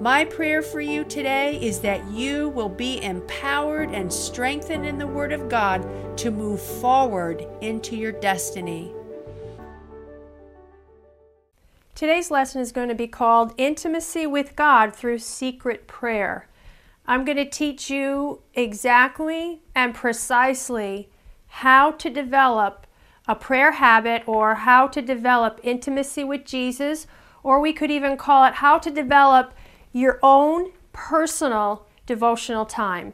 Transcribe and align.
My 0.00 0.24
prayer 0.24 0.62
for 0.62 0.80
you 0.80 1.04
today 1.04 1.60
is 1.60 1.80
that 1.80 2.10
you 2.10 2.48
will 2.48 2.70
be 2.70 3.02
empowered 3.02 3.90
and 3.90 4.10
strengthened 4.10 4.86
in 4.86 4.96
the 4.96 5.06
Word 5.06 5.30
of 5.30 5.50
God 5.50 5.86
to 6.16 6.30
move 6.30 6.62
forward 6.62 7.46
into 7.60 7.96
your 7.96 8.12
destiny. 8.12 8.94
Today's 11.94 12.30
lesson 12.30 12.62
is 12.62 12.72
going 12.72 12.88
to 12.88 12.94
be 12.94 13.08
called 13.08 13.52
Intimacy 13.58 14.26
with 14.26 14.56
God 14.56 14.96
Through 14.96 15.18
Secret 15.18 15.86
Prayer. 15.86 16.48
I'm 17.06 17.26
going 17.26 17.36
to 17.36 17.44
teach 17.44 17.90
you 17.90 18.40
exactly 18.54 19.60
and 19.74 19.94
precisely 19.94 21.10
how 21.46 21.90
to 21.90 22.08
develop 22.08 22.86
a 23.28 23.34
prayer 23.34 23.72
habit 23.72 24.22
or 24.26 24.54
how 24.54 24.88
to 24.88 25.02
develop 25.02 25.60
intimacy 25.62 26.24
with 26.24 26.46
Jesus, 26.46 27.06
or 27.42 27.60
we 27.60 27.74
could 27.74 27.90
even 27.90 28.16
call 28.16 28.46
it 28.46 28.54
how 28.54 28.78
to 28.78 28.90
develop 28.90 29.52
your 29.92 30.18
own 30.22 30.72
personal 30.92 31.86
devotional 32.06 32.66
time. 32.66 33.12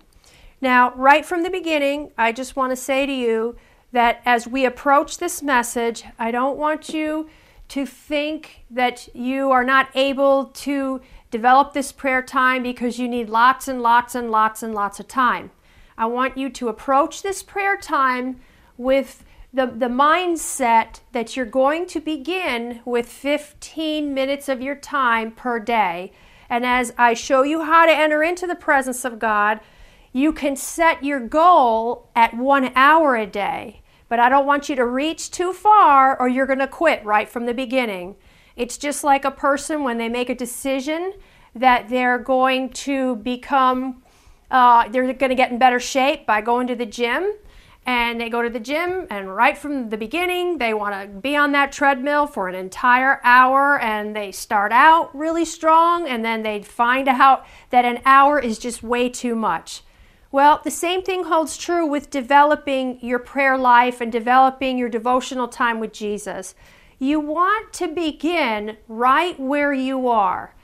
Now, 0.61 0.95
right 0.95 1.25
from 1.25 1.43
the 1.43 1.51
beginning, 1.51 2.11
I 2.17 2.33
just 2.33 2.57
want 2.57 2.71
to 2.73 2.77
say 2.77 3.07
to 3.07 3.13
you 3.13 3.57
that 3.93 4.21
as 4.25 4.49
we 4.49 4.65
approach 4.65 5.19
this 5.19 5.43
message, 5.43 6.05
I 6.19 6.31
don't 6.31 6.57
want 6.57 6.89
you 6.89 7.29
to 7.69 7.85
think 7.85 8.65
that 8.71 9.09
you 9.15 9.51
are 9.51 9.65
not 9.65 9.89
able 9.95 10.47
to 10.47 11.01
develop 11.31 11.73
this 11.73 11.93
prayer 11.93 12.23
time 12.23 12.63
because 12.63 12.99
you 12.99 13.09
need 13.09 13.29
lots 13.29 13.69
and 13.69 13.83
lots 13.83 14.15
and 14.15 14.31
lots 14.31 14.63
and 14.63 14.75
lots 14.75 15.01
of 15.01 15.09
time. 15.09 15.51
I 15.99 16.07
want 16.07 16.37
you 16.37 16.51
to 16.51 16.69
approach 16.69 17.23
this 17.23 17.43
prayer 17.43 17.77
time 17.77 18.41
with 18.77 19.25
the, 19.53 19.67
the 19.67 19.87
mindset 19.87 21.01
that 21.13 21.37
you're 21.37 21.47
going 21.47 21.87
to 21.87 22.01
begin 22.01 22.81
with 22.85 23.09
15 23.09 24.13
minutes 24.13 24.49
of 24.49 24.61
your 24.61 24.75
time 24.75 25.33
per 25.33 25.59
day 25.59 26.13
and 26.49 26.65
as 26.65 26.93
I 26.97 27.15
show 27.15 27.43
you 27.43 27.63
how 27.63 27.87
to 27.87 27.93
enter 27.93 28.23
into 28.23 28.47
the 28.47 28.55
presence 28.55 29.05
of 29.05 29.19
God, 29.19 29.61
you 30.13 30.33
can 30.33 30.57
set 30.57 31.05
your 31.05 31.21
goal 31.21 32.09
at 32.15 32.35
one 32.35 32.73
hour 32.75 33.17
a 33.17 33.27
day. 33.27 33.83
But 34.09 34.21
I 34.21 34.29
don't 34.29 34.47
want 34.47 34.69
you 34.69 34.77
to 34.77 34.87
reach 34.87 35.31
too 35.31 35.53
far 35.53 36.19
or 36.19 36.29
you're 36.29 36.47
going 36.47 36.61
to 36.61 36.69
quit 36.69 37.05
right 37.05 37.29
from 37.29 37.47
the 37.47 37.55
beginning. 37.55 38.17
It's 38.55 38.79
just 38.79 39.05
like 39.05 39.25
a 39.25 39.31
person 39.31 39.83
when 39.83 39.99
they 39.99 40.09
make 40.09 40.31
a 40.31 40.35
decision 40.35 41.15
that 41.55 41.89
they're 41.89 42.19
going 42.19 42.71
to 42.71 43.17
become, 43.17 44.03
uh, 44.51 44.89
they're 44.89 45.13
going 45.13 45.31
to 45.31 45.35
get 45.35 45.51
in 45.51 45.59
better 45.59 45.81
shape 45.81 46.27
by 46.27 46.41
going 46.41 46.67
to 46.69 46.77
the 46.77 46.87
gym 46.87 47.35
and 47.87 48.21
they 48.21 48.29
go 48.29 48.43
to 48.43 48.51
the 48.51 48.61
gym 48.61 49.07
and 49.11 49.35
right 49.35 49.57
from 49.57 49.91
the 49.91 49.97
beginning 49.97 50.59
they 50.59 50.75
want 50.75 51.01
to 51.01 51.21
be 51.21 51.37
on 51.37 51.53
that 51.53 51.71
treadmill 51.71 52.27
for 52.27 52.49
an 52.49 52.55
entire 52.55 53.21
hour 53.23 53.79
and 53.79 54.15
they 54.15 54.33
start 54.33 54.73
out 54.73 55.17
really 55.17 55.45
strong 55.45 56.09
and 56.09 56.25
then 56.25 56.43
they 56.43 56.61
find 56.61 57.09
out 57.09 57.47
that 57.71 57.85
an 57.85 58.01
hour 58.05 58.41
is 58.41 58.59
just 58.59 58.83
way 58.83 59.09
too 59.09 59.37
much. 59.37 59.83
Well 60.33 60.61
the 60.65 60.71
same 60.71 61.03
thing 61.03 61.25
holds 61.25 61.57
true 61.57 61.87
with 61.87 62.11
developing 62.11 62.99
your 63.01 63.21
prayer 63.21 63.57
life 63.57 64.01
and 64.01 64.11
developing 64.11 64.77
your 64.77 64.89
devotional 64.89 65.47
time 65.47 65.79
with 65.79 65.93
jesus. 65.93 66.57
You 66.99 67.21
want 67.21 67.73
to 67.75 67.89
begin 67.89 68.79
right 68.89 69.39
where 69.39 69.73
you 69.73 70.09
are. 70.09 70.55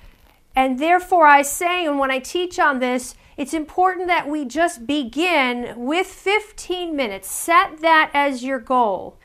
And 0.57 0.81
therefore 0.81 1.27
i 1.29 1.43
say 1.43 1.87
and 1.87 2.01
when 2.01 2.11
i 2.11 2.19
teach 2.19 2.59
on 2.59 2.81
this 2.81 3.15
it's 3.37 3.55
important 3.55 4.09
that 4.09 4.29
we 4.29 4.45
just 4.45 4.87
begin 4.87 5.75
with 5.77 6.07
15 6.07 6.95
minutes. 6.95 7.31
Set 7.31 7.81
that 7.81 8.11
as 8.13 8.45
your 8.45 8.59
goal. 8.59 9.17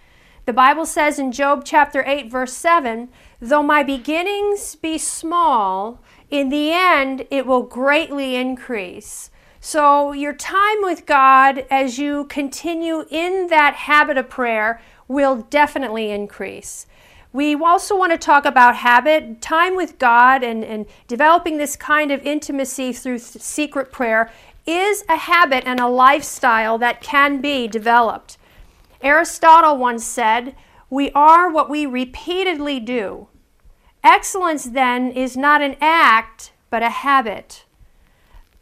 The 0.46 0.54
Bible 0.54 0.86
says 0.86 1.20
in 1.20 1.34
Job 1.34 1.64
chapter 1.66 2.04
8, 2.08 2.32
verse 2.32 2.54
7 2.54 3.10
Though 3.42 3.64
my 3.64 3.84
beginnings 3.84 4.76
be 4.76 4.98
small, 4.98 6.02
in 6.30 6.50
the 6.50 6.72
end 6.72 7.28
it 7.30 7.46
will 7.46 7.64
greatly 7.64 8.36
increase. 8.36 9.30
So, 9.60 10.14
your 10.14 10.34
time 10.34 10.78
with 10.82 11.06
God 11.06 11.66
as 11.70 12.00
you 12.00 12.26
continue 12.26 13.06
in 13.10 13.48
that 13.48 13.74
habit 13.74 14.18
of 14.18 14.30
prayer 14.30 14.82
will 15.08 15.48
definitely 15.50 16.12
increase. 16.12 16.86
We 17.34 17.56
also 17.56 17.98
want 17.98 18.14
to 18.14 18.18
talk 18.18 18.46
about 18.46 18.78
habit, 18.78 19.42
time 19.42 19.76
with 19.76 20.00
God, 20.00 20.44
and, 20.44 20.64
and 20.64 20.86
developing 21.08 21.58
this 21.58 21.76
kind 21.76 22.12
of 22.12 22.26
intimacy 22.26 22.94
through 22.94 23.20
th- 23.20 23.44
secret 23.44 23.92
prayer 23.92 24.32
is 24.66 25.04
a 25.10 25.18
habit 25.18 25.64
and 25.66 25.80
a 25.80 25.88
lifestyle 25.88 26.78
that 26.78 27.02
can 27.02 27.40
be 27.42 27.68
developed. 27.68 28.38
Aristotle 29.02 29.78
once 29.78 30.04
said, 30.06 30.56
We 30.90 31.12
are 31.12 31.52
what 31.52 31.70
we 31.70 31.86
repeatedly 31.86 32.80
do. 32.80 33.28
Excellence, 34.04 34.66
then, 34.66 35.12
is 35.12 35.36
not 35.36 35.62
an 35.62 35.76
act, 35.82 36.52
but 36.70 36.82
a 36.82 36.90
habit. 36.90 37.66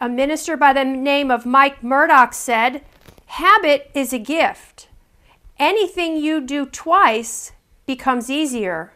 A 0.01 0.09
minister 0.09 0.57
by 0.57 0.73
the 0.73 0.83
name 0.83 1.31
of 1.31 1.45
Mike 1.45 1.83
Murdock 1.83 2.33
said, 2.33 2.83
Habit 3.27 3.89
is 3.93 4.11
a 4.11 4.19
gift. 4.19 4.87
Anything 5.57 6.17
you 6.17 6.41
do 6.41 6.65
twice 6.65 7.53
becomes 7.85 8.29
easier. 8.29 8.93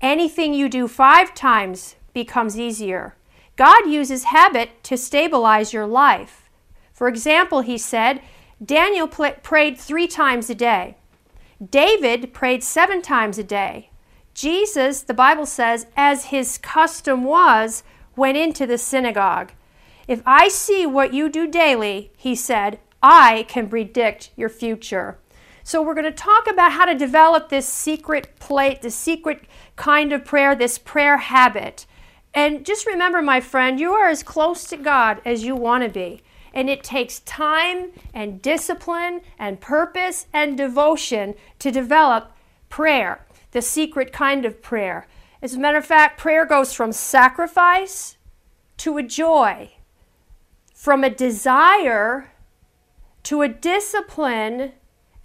Anything 0.00 0.54
you 0.54 0.68
do 0.68 0.88
five 0.88 1.34
times 1.34 1.96
becomes 2.12 2.58
easier. 2.58 3.16
God 3.56 3.88
uses 3.88 4.24
habit 4.24 4.82
to 4.84 4.96
stabilize 4.96 5.72
your 5.72 5.86
life. 5.86 6.48
For 6.92 7.08
example, 7.08 7.60
he 7.60 7.78
said, 7.78 8.20
Daniel 8.64 9.08
prayed 9.08 9.78
three 9.78 10.06
times 10.06 10.50
a 10.50 10.54
day. 10.54 10.96
David 11.70 12.32
prayed 12.32 12.62
seven 12.62 13.02
times 13.02 13.38
a 13.38 13.44
day. 13.44 13.90
Jesus, 14.34 15.02
the 15.02 15.14
Bible 15.14 15.46
says, 15.46 15.86
as 15.96 16.26
his 16.26 16.58
custom 16.58 17.24
was, 17.24 17.82
went 18.14 18.36
into 18.36 18.66
the 18.66 18.78
synagogue. 18.78 19.52
If 20.06 20.22
I 20.24 20.48
see 20.48 20.86
what 20.86 21.12
you 21.12 21.28
do 21.28 21.48
daily, 21.48 22.12
he 22.16 22.34
said, 22.34 22.78
I 23.02 23.44
can 23.48 23.68
predict 23.68 24.30
your 24.36 24.48
future. 24.48 25.18
So 25.68 25.82
we're 25.82 25.92
going 25.92 26.04
to 26.04 26.12
talk 26.12 26.48
about 26.50 26.72
how 26.72 26.86
to 26.86 26.94
develop 26.94 27.50
this 27.50 27.68
secret 27.68 28.38
plate, 28.38 28.80
the 28.80 28.90
secret 28.90 29.42
kind 29.76 30.14
of 30.14 30.24
prayer, 30.24 30.54
this 30.54 30.78
prayer 30.78 31.18
habit. 31.18 31.84
And 32.32 32.64
just 32.64 32.86
remember, 32.86 33.20
my 33.20 33.42
friend, 33.42 33.78
you 33.78 33.92
are 33.92 34.08
as 34.08 34.22
close 34.22 34.64
to 34.68 34.78
God 34.78 35.20
as 35.26 35.44
you 35.44 35.54
want 35.54 35.84
to 35.84 35.90
be. 35.90 36.22
And 36.54 36.70
it 36.70 36.82
takes 36.82 37.20
time 37.20 37.90
and 38.14 38.40
discipline 38.40 39.20
and 39.38 39.60
purpose 39.60 40.26
and 40.32 40.56
devotion 40.56 41.34
to 41.58 41.70
develop 41.70 42.32
prayer, 42.70 43.26
the 43.50 43.60
secret 43.60 44.10
kind 44.10 44.46
of 44.46 44.62
prayer. 44.62 45.06
As 45.42 45.52
a 45.52 45.58
matter 45.58 45.76
of 45.76 45.84
fact, 45.84 46.18
prayer 46.18 46.46
goes 46.46 46.72
from 46.72 46.92
sacrifice 46.92 48.16
to 48.78 48.96
a 48.96 49.02
joy, 49.02 49.72
from 50.72 51.04
a 51.04 51.10
desire 51.10 52.30
to 53.24 53.42
a 53.42 53.48
discipline 53.48 54.72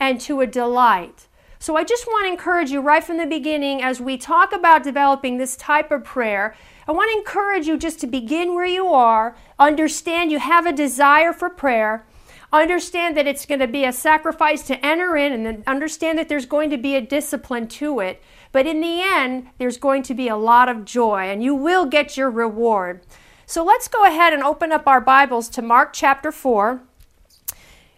and 0.04 0.20
to 0.20 0.42
a 0.42 0.48
delight. 0.48 1.30
So 1.60 1.78
I 1.78 1.86
just 1.86 2.08
want 2.08 2.26
to 2.26 2.32
encourage 2.32 2.72
you 2.72 2.82
right 2.82 3.02
from 3.02 3.16
the 3.16 3.26
beginning 3.26 3.82
as 3.82 4.02
we 4.02 4.18
talk 4.18 4.52
about 4.52 4.84
developing 4.84 5.38
this 5.38 5.56
type 5.56 5.92
of 5.92 6.04
prayer. 6.04 6.56
I 6.90 6.92
want 6.92 7.10
to 7.12 7.18
encourage 7.18 7.68
you 7.68 7.78
just 7.78 8.02
to 8.02 8.08
begin 8.08 8.54
where 8.54 8.66
you 8.66 8.88
are, 8.88 9.38
understand 9.58 10.30
you 10.30 10.40
have 10.40 10.66
a 10.66 10.74
desire 10.74 11.32
for 11.32 11.50
prayer, 11.50 12.06
understand 12.52 13.16
that 13.16 13.28
it's 13.28 13.46
going 13.46 13.62
to 13.62 13.68
be 13.68 13.86
a 13.86 13.94
sacrifice 13.94 14.64
to 14.64 14.86
enter 14.86 15.16
in, 15.16 15.32
and 15.32 15.46
then 15.46 15.64
understand 15.66 16.18
that 16.18 16.28
there's 16.28 16.46
going 16.46 16.70
to 16.72 16.78
be 16.78 16.96
a 16.96 17.02
discipline 17.02 17.70
to 17.70 18.02
it. 18.02 18.22
But 18.52 18.68
in 18.68 18.82
the 18.82 19.02
end, 19.02 19.48
there's 19.58 19.78
going 19.78 20.04
to 20.04 20.14
be 20.14 20.28
a 20.28 20.36
lot 20.36 20.68
of 20.68 20.84
joy, 20.84 21.30
and 21.30 21.42
you 21.42 21.56
will 21.56 21.86
get 21.86 22.18
your 22.18 22.30
reward. 22.30 23.06
So 23.46 23.64
let's 23.64 23.88
go 23.88 24.04
ahead 24.04 24.34
and 24.34 24.44
open 24.44 24.74
up 24.74 24.86
our 24.86 25.00
Bibles 25.00 25.48
to 25.50 25.62
Mark 25.62 25.94
chapter 25.94 26.34
4. 26.34 26.84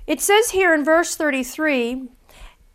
It 0.07 0.22
says 0.22 0.52
here 0.52 0.74
in 0.74 0.84
verse 0.84 1.16
33 1.16 2.10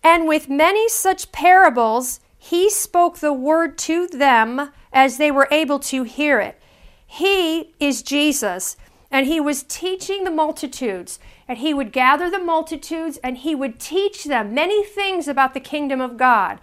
And 0.03 0.27
with 0.27 0.49
many 0.49 0.89
such 0.89 1.33
parables, 1.33 2.21
he 2.37 2.71
spoke 2.71 3.19
the 3.19 3.33
word 3.33 3.79
to 3.79 4.07
them 4.07 4.71
as 4.93 5.19
they 5.19 5.31
were 5.31 5.49
able 5.51 5.79
to 5.79 6.03
hear 6.03 6.41
it. 6.41 6.61
He 7.07 7.75
is 7.79 8.03
Jesus, 8.03 8.77
and 9.11 9.27
he 9.27 9.41
was 9.41 9.63
teaching 9.63 10.25
the 10.25 10.31
multitudes. 10.31 11.19
And 11.47 11.59
he 11.59 11.75
would 11.75 11.93
gather 11.93 12.31
the 12.31 12.39
multitudes 12.39 13.19
and 13.25 13.39
he 13.39 13.57
would 13.57 13.81
teach 13.81 14.23
them 14.23 14.55
many 14.55 14.85
things 14.85 15.27
about 15.27 15.53
the 15.53 15.59
kingdom 15.59 16.01
of 16.01 16.17
God. 16.17 16.61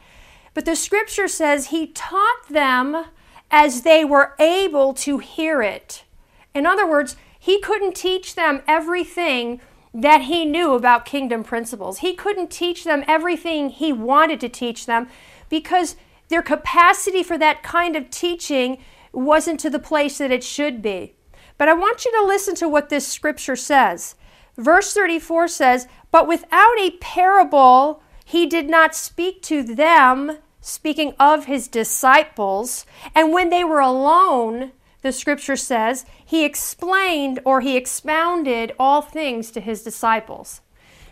But 0.53 0.63
the 0.63 0.77
scripture 0.77 1.27
says 1.27 1.67
he 1.67 1.87
taught 1.87 2.47
them 2.49 3.05
as 3.51 3.81
they 3.81 4.05
were 4.05 4.33
able 4.39 4.93
to 4.93 5.17
hear 5.17 5.61
it. 5.61 6.05
In 6.53 6.65
other 6.65 6.89
words, 6.89 7.17
he 7.37 7.59
couldn't 7.59 7.97
teach 7.97 8.35
them 8.35 8.61
everything 8.65 9.59
that 9.97 10.21
he 10.21 10.45
knew 10.45 10.75
about 10.75 11.05
kingdom 11.05 11.43
principles. 11.43 11.99
He 11.99 12.13
couldn't 12.13 12.51
teach 12.51 12.83
them 12.83 13.03
everything 13.07 13.69
he 13.69 13.91
wanted 13.91 14.39
to 14.41 14.49
teach 14.49 14.85
them 14.85 15.07
because 15.49 15.95
their 16.27 16.43
capacity 16.43 17.23
for 17.23 17.35
that 17.39 17.63
kind 17.63 17.95
of 17.95 18.11
teaching 18.11 18.77
wasn't 19.11 19.59
to 19.61 19.71
the 19.71 19.79
place 19.79 20.19
that 20.19 20.31
it 20.31 20.43
should 20.43 20.83
be. 20.83 21.15
But 21.57 21.67
I 21.67 21.73
want 21.73 22.05
you 22.05 22.11
to 22.11 22.27
listen 22.27 22.53
to 22.55 22.69
what 22.69 22.89
this 22.89 23.07
scripture 23.07 23.55
says. 23.55 24.13
Verse 24.55 24.93
34 24.93 25.47
says, 25.47 25.87
But 26.11 26.27
without 26.27 26.79
a 26.79 26.91
parable, 27.01 28.03
he 28.23 28.45
did 28.45 28.69
not 28.69 28.93
speak 28.93 29.41
to 29.43 29.63
them, 29.63 30.37
speaking 30.61 31.15
of 31.19 31.45
his 31.45 31.67
disciples. 31.67 32.85
And 33.15 33.33
when 33.33 33.49
they 33.49 33.63
were 33.63 33.79
alone, 33.79 34.73
the 35.07 35.13
scripture 35.13 35.55
says, 35.55 36.05
he 36.23 36.43
explained 36.43 37.39
or 37.45 37.61
he 37.61 37.77
expounded 37.77 38.73
all 38.77 39.01
things 39.01 39.49
to 39.51 39.61
his 39.61 39.81
disciples. 39.81 40.61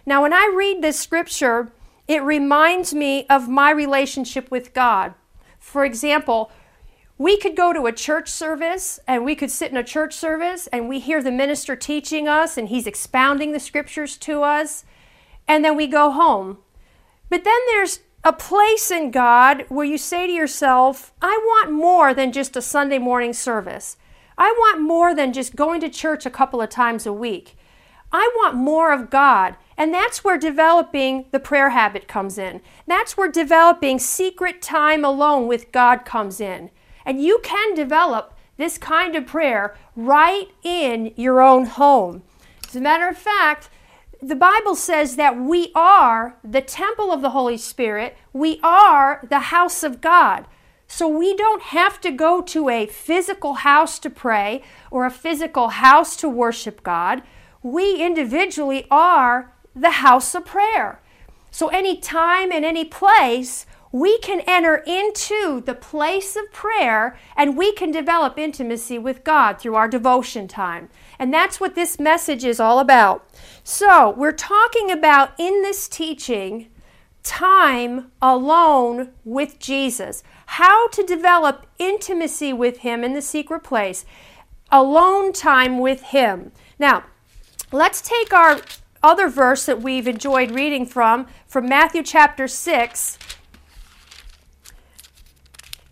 Now, 0.06 0.22
when 0.22 0.34
I 0.34 0.54
read 0.56 0.82
this 0.82 1.00
scripture, 1.00 1.72
it 2.08 2.22
reminds 2.22 2.94
me 2.94 3.26
of 3.28 3.50
my 3.50 3.72
relationship 3.72 4.52
with 4.52 4.74
God. 4.74 5.14
For 5.60 5.84
example, 5.84 6.52
we 7.18 7.38
could 7.38 7.56
go 7.56 7.72
to 7.72 7.86
a 7.86 7.94
church 7.94 8.30
service 8.30 9.00
and 9.08 9.24
we 9.24 9.36
could 9.36 9.50
sit 9.50 9.72
in 9.72 9.78
a 9.78 9.84
church 9.84 10.14
service 10.14 10.68
and 10.68 10.90
we 10.90 11.00
hear 11.00 11.24
the 11.24 11.32
minister 11.32 11.76
teaching 11.76 12.28
us 12.28 12.58
and 12.58 12.68
he's 12.68 12.86
expounding 12.86 13.54
the 13.54 13.60
scriptures 13.60 14.18
to 14.18 14.44
us, 14.44 14.84
and 15.48 15.64
then 15.64 15.78
we 15.78 15.88
go 15.88 16.12
home. 16.12 16.58
But 17.30 17.46
then 17.46 17.60
there's 17.68 18.02
a 18.26 18.34
place 18.34 18.90
in 18.90 19.12
God 19.12 19.66
where 19.70 19.86
you 19.86 20.00
say 20.00 20.26
to 20.26 20.34
yourself, 20.34 21.14
I 21.22 21.40
want 21.46 21.72
more 21.72 22.12
than 22.12 22.32
just 22.32 22.58
a 22.58 22.62
Sunday 22.62 22.98
morning 22.98 23.34
service. 23.34 23.98
I 24.36 24.52
want 24.58 24.82
more 24.82 25.14
than 25.14 25.32
just 25.32 25.56
going 25.56 25.80
to 25.82 25.90
church 25.90 26.26
a 26.26 26.32
couple 26.32 26.60
of 26.60 26.70
times 26.70 27.06
a 27.06 27.14
week. 27.14 27.56
I 28.12 28.32
want 28.36 28.56
more 28.56 28.92
of 28.92 29.12
God. 29.12 29.56
And 29.78 29.94
that's 29.94 30.24
where 30.24 30.40
developing 30.40 31.26
the 31.32 31.40
prayer 31.40 31.70
habit 31.70 32.08
comes 32.08 32.40
in. 32.40 32.62
That's 32.88 33.16
where 33.16 33.30
developing 33.30 34.00
secret 34.00 34.60
time 34.60 35.06
alone 35.06 35.48
with 35.48 35.72
God 35.72 36.04
comes 36.04 36.42
in. 36.42 36.72
And 37.06 37.22
you 37.22 37.40
can 37.44 37.76
develop 37.76 38.34
this 38.58 38.80
kind 38.80 39.16
of 39.16 39.28
prayer 39.28 39.76
right 39.96 40.48
in 40.64 41.14
your 41.16 41.44
own 41.44 41.66
home. 41.66 42.24
As 42.68 42.76
a 42.76 42.82
matter 42.82 43.08
of 43.08 43.18
fact, 43.18 43.70
the 44.28 44.36
Bible 44.36 44.74
says 44.74 45.18
that 45.18 45.40
we 45.40 45.72
are 45.76 46.36
the 46.44 46.62
temple 46.62 47.12
of 47.12 47.22
the 47.22 47.30
Holy 47.30 47.58
Spirit, 47.58 48.18
we 48.34 48.60
are 48.64 49.24
the 49.30 49.54
house 49.54 49.84
of 49.84 50.02
God. 50.02 50.48
So 50.88 51.08
we 51.08 51.36
don't 51.36 51.62
have 51.62 52.02
to 52.02 52.10
go 52.10 52.42
to 52.42 52.70
a 52.70 52.88
physical 52.88 53.54
house 53.54 54.00
to 54.00 54.10
pray 54.10 54.64
or 54.90 55.06
a 55.06 55.12
physical 55.12 55.70
house 55.70 56.16
to 56.18 56.28
worship 56.28 56.82
God. 56.82 57.22
We 57.62 58.02
individually 58.02 58.88
are 58.90 59.54
the 59.76 59.92
house 59.92 60.34
of 60.34 60.46
prayer. 60.46 61.02
So 61.52 61.68
any 61.68 61.96
time 61.98 62.52
and 62.52 62.66
any 62.66 62.84
place, 62.84 63.68
we 63.92 64.18
can 64.20 64.42
enter 64.48 64.78
into 64.88 65.62
the 65.66 65.76
place 65.76 66.36
of 66.36 66.52
prayer 66.52 67.16
and 67.38 67.56
we 67.56 67.74
can 67.74 67.92
develop 67.92 68.40
intimacy 68.40 68.98
with 68.98 69.24
God 69.24 69.60
through 69.60 69.76
our 69.76 69.88
devotion 69.88 70.48
time. 70.48 70.90
And 71.18 71.34
that's 71.34 71.60
what 71.60 71.76
this 71.76 72.00
message 72.00 72.44
is 72.44 72.60
all 72.60 72.80
about. 72.80 73.28
So, 73.64 74.10
we're 74.12 74.32
talking 74.32 74.92
about 74.92 75.32
in 75.40 75.62
this 75.62 75.88
teaching 75.88 76.68
time 77.24 78.12
alone 78.22 79.10
with 79.24 79.60
Jesus, 79.60 80.24
how 80.46 80.88
to 80.90 81.04
develop 81.04 81.66
intimacy 81.80 82.54
with 82.54 82.78
Him 82.80 83.04
in 83.04 83.14
the 83.14 83.22
secret 83.22 83.64
place, 83.64 84.06
alone 84.72 85.34
time 85.34 85.80
with 85.80 86.02
Him. 86.04 86.52
Now, 86.78 87.04
let's 87.72 88.02
take 88.02 88.32
our 88.32 88.62
other 89.02 89.28
verse 89.28 89.66
that 89.66 89.82
we've 89.82 90.08
enjoyed 90.08 90.52
reading 90.52 90.86
from, 90.86 91.28
from 91.48 91.68
Matthew 91.68 92.04
chapter 92.04 92.48
6. 92.48 93.18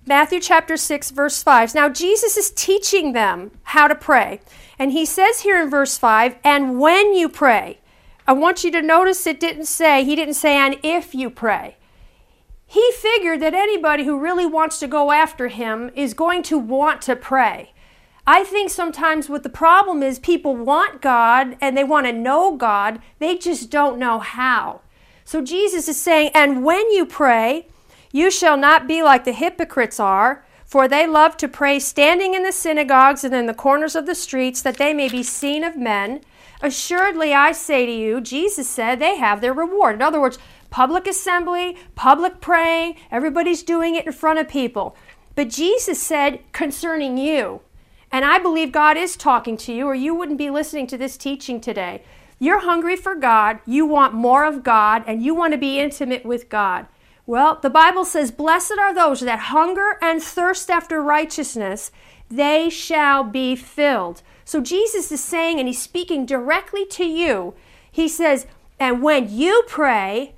Matthew 0.05 0.39
chapter 0.39 0.75
6, 0.75 1.11
verse 1.11 1.41
5. 1.41 1.75
Now, 1.75 1.89
Jesus 1.89 2.35
is 2.35 2.51
teaching 2.51 3.13
them 3.13 3.51
how 3.63 3.87
to 3.87 3.95
pray. 3.95 4.41
And 4.79 4.91
he 4.91 5.05
says 5.05 5.41
here 5.41 5.61
in 5.61 5.69
verse 5.69 5.97
5, 5.97 6.37
and 6.43 6.79
when 6.79 7.13
you 7.13 7.29
pray, 7.29 7.79
I 8.25 8.33
want 8.33 8.63
you 8.63 8.71
to 8.71 8.81
notice 8.81 9.27
it 9.27 9.39
didn't 9.39 9.65
say, 9.65 10.03
he 10.03 10.15
didn't 10.15 10.35
say, 10.35 10.55
and 10.55 10.77
if 10.83 11.13
you 11.13 11.29
pray. 11.29 11.77
He 12.65 12.91
figured 12.93 13.39
that 13.41 13.53
anybody 13.53 14.03
who 14.03 14.17
really 14.19 14.45
wants 14.45 14.79
to 14.79 14.87
go 14.87 15.11
after 15.11 15.47
him 15.47 15.91
is 15.95 16.13
going 16.13 16.41
to 16.43 16.57
want 16.57 17.01
to 17.03 17.15
pray. 17.15 17.71
I 18.25 18.45
think 18.45 18.69
sometimes 18.69 19.29
what 19.29 19.43
the 19.43 19.49
problem 19.49 20.01
is 20.01 20.17
people 20.17 20.55
want 20.55 21.01
God 21.01 21.57
and 21.59 21.77
they 21.77 21.83
want 21.83 22.07
to 22.07 22.13
know 22.13 22.55
God, 22.55 23.01
they 23.19 23.37
just 23.37 23.69
don't 23.69 23.99
know 23.99 24.19
how. 24.19 24.81
So 25.25 25.41
Jesus 25.41 25.87
is 25.87 26.01
saying, 26.01 26.31
and 26.33 26.63
when 26.63 26.89
you 26.91 27.05
pray, 27.05 27.67
you 28.11 28.31
shall 28.31 28.57
not 28.57 28.87
be 28.87 29.03
like 29.03 29.25
the 29.25 29.33
hypocrites 29.33 29.99
are 29.99 30.45
for 30.73 30.87
they 30.87 31.05
love 31.05 31.37
to 31.37 31.47
pray 31.47 31.77
standing 31.77 32.33
in 32.33 32.41
the 32.41 32.51
synagogues 32.51 33.23
and 33.23 33.31
in 33.35 33.45
the 33.45 33.53
corners 33.53 33.95
of 33.95 34.07
the 34.07 34.15
streets, 34.15 34.59
that 34.63 34.77
they 34.77 34.91
may 34.91 35.07
be 35.07 35.21
seen 35.21 35.63
of 35.63 35.77
men. 35.77 36.19
Assuredly, 36.63 37.31
I 37.31 37.51
say 37.51 37.85
to 37.85 37.91
you, 37.91 38.19
Jesus 38.19 38.67
said, 38.67 38.97
they 38.97 39.17
have 39.17 39.39
their 39.39 39.53
reward. 39.53 39.93
In 39.93 40.01
other 40.01 40.19
words, 40.19 40.39
public 40.71 41.05
assembly, 41.05 41.77
public 41.93 42.41
praying, 42.41 42.95
everybody's 43.11 43.61
doing 43.61 43.93
it 43.93 44.07
in 44.07 44.13
front 44.13 44.39
of 44.39 44.49
people. 44.49 44.95
But 45.35 45.49
Jesus 45.49 46.01
said 46.01 46.39
concerning 46.53 47.19
you, 47.19 47.61
and 48.11 48.25
I 48.25 48.39
believe 48.39 48.71
God 48.71 48.97
is 48.97 49.15
talking 49.15 49.57
to 49.57 49.71
you, 49.71 49.85
or 49.85 49.93
you 49.93 50.15
wouldn't 50.15 50.39
be 50.39 50.49
listening 50.49 50.87
to 50.87 50.97
this 50.97 51.17
teaching 51.17 51.61
today. 51.61 52.01
You're 52.39 52.61
hungry 52.61 52.95
for 52.95 53.13
God, 53.13 53.59
you 53.67 53.85
want 53.85 54.15
more 54.15 54.43
of 54.43 54.63
God, 54.63 55.03
and 55.05 55.21
you 55.21 55.35
want 55.35 55.53
to 55.53 55.59
be 55.59 55.79
intimate 55.79 56.25
with 56.25 56.49
God. 56.49 56.87
Well, 57.25 57.59
the 57.61 57.69
Bible 57.69 58.03
says, 58.03 58.31
Blessed 58.31 58.77
are 58.77 58.93
those 58.93 59.21
that 59.21 59.39
hunger 59.39 59.97
and 60.01 60.21
thirst 60.21 60.69
after 60.69 61.01
righteousness, 61.01 61.91
they 62.29 62.69
shall 62.69 63.23
be 63.23 63.55
filled. 63.55 64.21
So 64.43 64.59
Jesus 64.59 65.11
is 65.11 65.23
saying, 65.23 65.59
and 65.59 65.67
he's 65.67 65.81
speaking 65.81 66.25
directly 66.25 66.85
to 66.87 67.05
you, 67.05 67.53
he 67.89 68.09
says, 68.09 68.45
And 68.77 69.01
when 69.01 69.31
you 69.31 69.63
pray, 69.67 70.35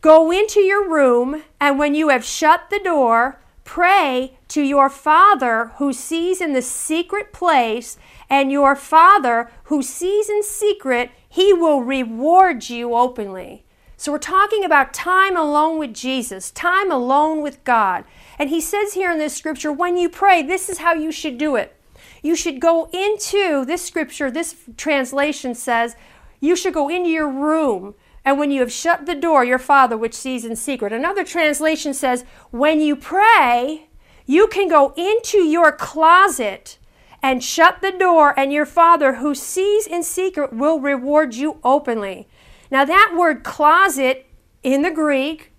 go 0.00 0.30
into 0.30 0.60
your 0.60 0.88
room, 0.88 1.42
and 1.60 1.78
when 1.78 1.96
you 1.96 2.10
have 2.10 2.24
shut 2.24 2.70
the 2.70 2.78
door, 2.78 3.40
pray 3.64 4.38
to 4.48 4.62
your 4.62 4.88
Father 4.88 5.72
who 5.78 5.92
sees 5.92 6.40
in 6.40 6.52
the 6.52 6.62
secret 6.62 7.32
place, 7.32 7.96
and 8.30 8.52
your 8.52 8.76
Father 8.76 9.50
who 9.64 9.82
sees 9.82 10.28
in 10.28 10.44
secret, 10.44 11.10
he 11.28 11.52
will 11.52 11.82
reward 11.82 12.68
you 12.68 12.94
openly. 12.94 13.64
So 14.02 14.10
we're 14.10 14.18
talking 14.18 14.64
about 14.64 14.92
time 14.92 15.36
alone 15.36 15.78
with 15.78 15.94
Jesus, 15.94 16.50
time 16.50 16.90
alone 16.90 17.40
with 17.40 17.62
God. 17.62 18.02
And 18.36 18.50
he 18.50 18.60
says 18.60 18.94
here 18.94 19.12
in 19.12 19.18
this 19.18 19.36
scripture, 19.36 19.70
when 19.70 19.96
you 19.96 20.08
pray, 20.08 20.42
this 20.42 20.68
is 20.68 20.78
how 20.78 20.92
you 20.92 21.12
should 21.12 21.38
do 21.38 21.54
it. 21.54 21.76
You 22.20 22.34
should 22.34 22.60
go 22.60 22.90
into 22.92 23.64
this 23.64 23.84
scripture, 23.84 24.28
this 24.28 24.56
translation 24.76 25.54
says, 25.54 25.94
you 26.40 26.56
should 26.56 26.74
go 26.74 26.88
into 26.88 27.10
your 27.10 27.30
room. 27.30 27.94
And 28.24 28.40
when 28.40 28.50
you 28.50 28.58
have 28.58 28.72
shut 28.72 29.06
the 29.06 29.14
door, 29.14 29.44
your 29.44 29.60
Father, 29.60 29.96
which 29.96 30.14
sees 30.14 30.44
in 30.44 30.56
secret. 30.56 30.92
Another 30.92 31.22
translation 31.22 31.94
says, 31.94 32.24
when 32.50 32.80
you 32.80 32.96
pray, 32.96 33.86
you 34.26 34.48
can 34.48 34.66
go 34.66 34.92
into 34.96 35.44
your 35.44 35.70
closet 35.70 36.76
and 37.22 37.44
shut 37.44 37.80
the 37.82 37.92
door, 37.92 38.36
and 38.36 38.52
your 38.52 38.66
Father, 38.66 39.14
who 39.14 39.32
sees 39.32 39.86
in 39.86 40.02
secret, 40.02 40.52
will 40.52 40.80
reward 40.80 41.36
you 41.36 41.60
openly. 41.62 42.26
Now, 42.72 42.86
that 42.86 43.12
word 43.14 43.44
closet 43.44 44.24
in 44.62 44.80
the 44.80 44.90
Greek, 44.90 45.52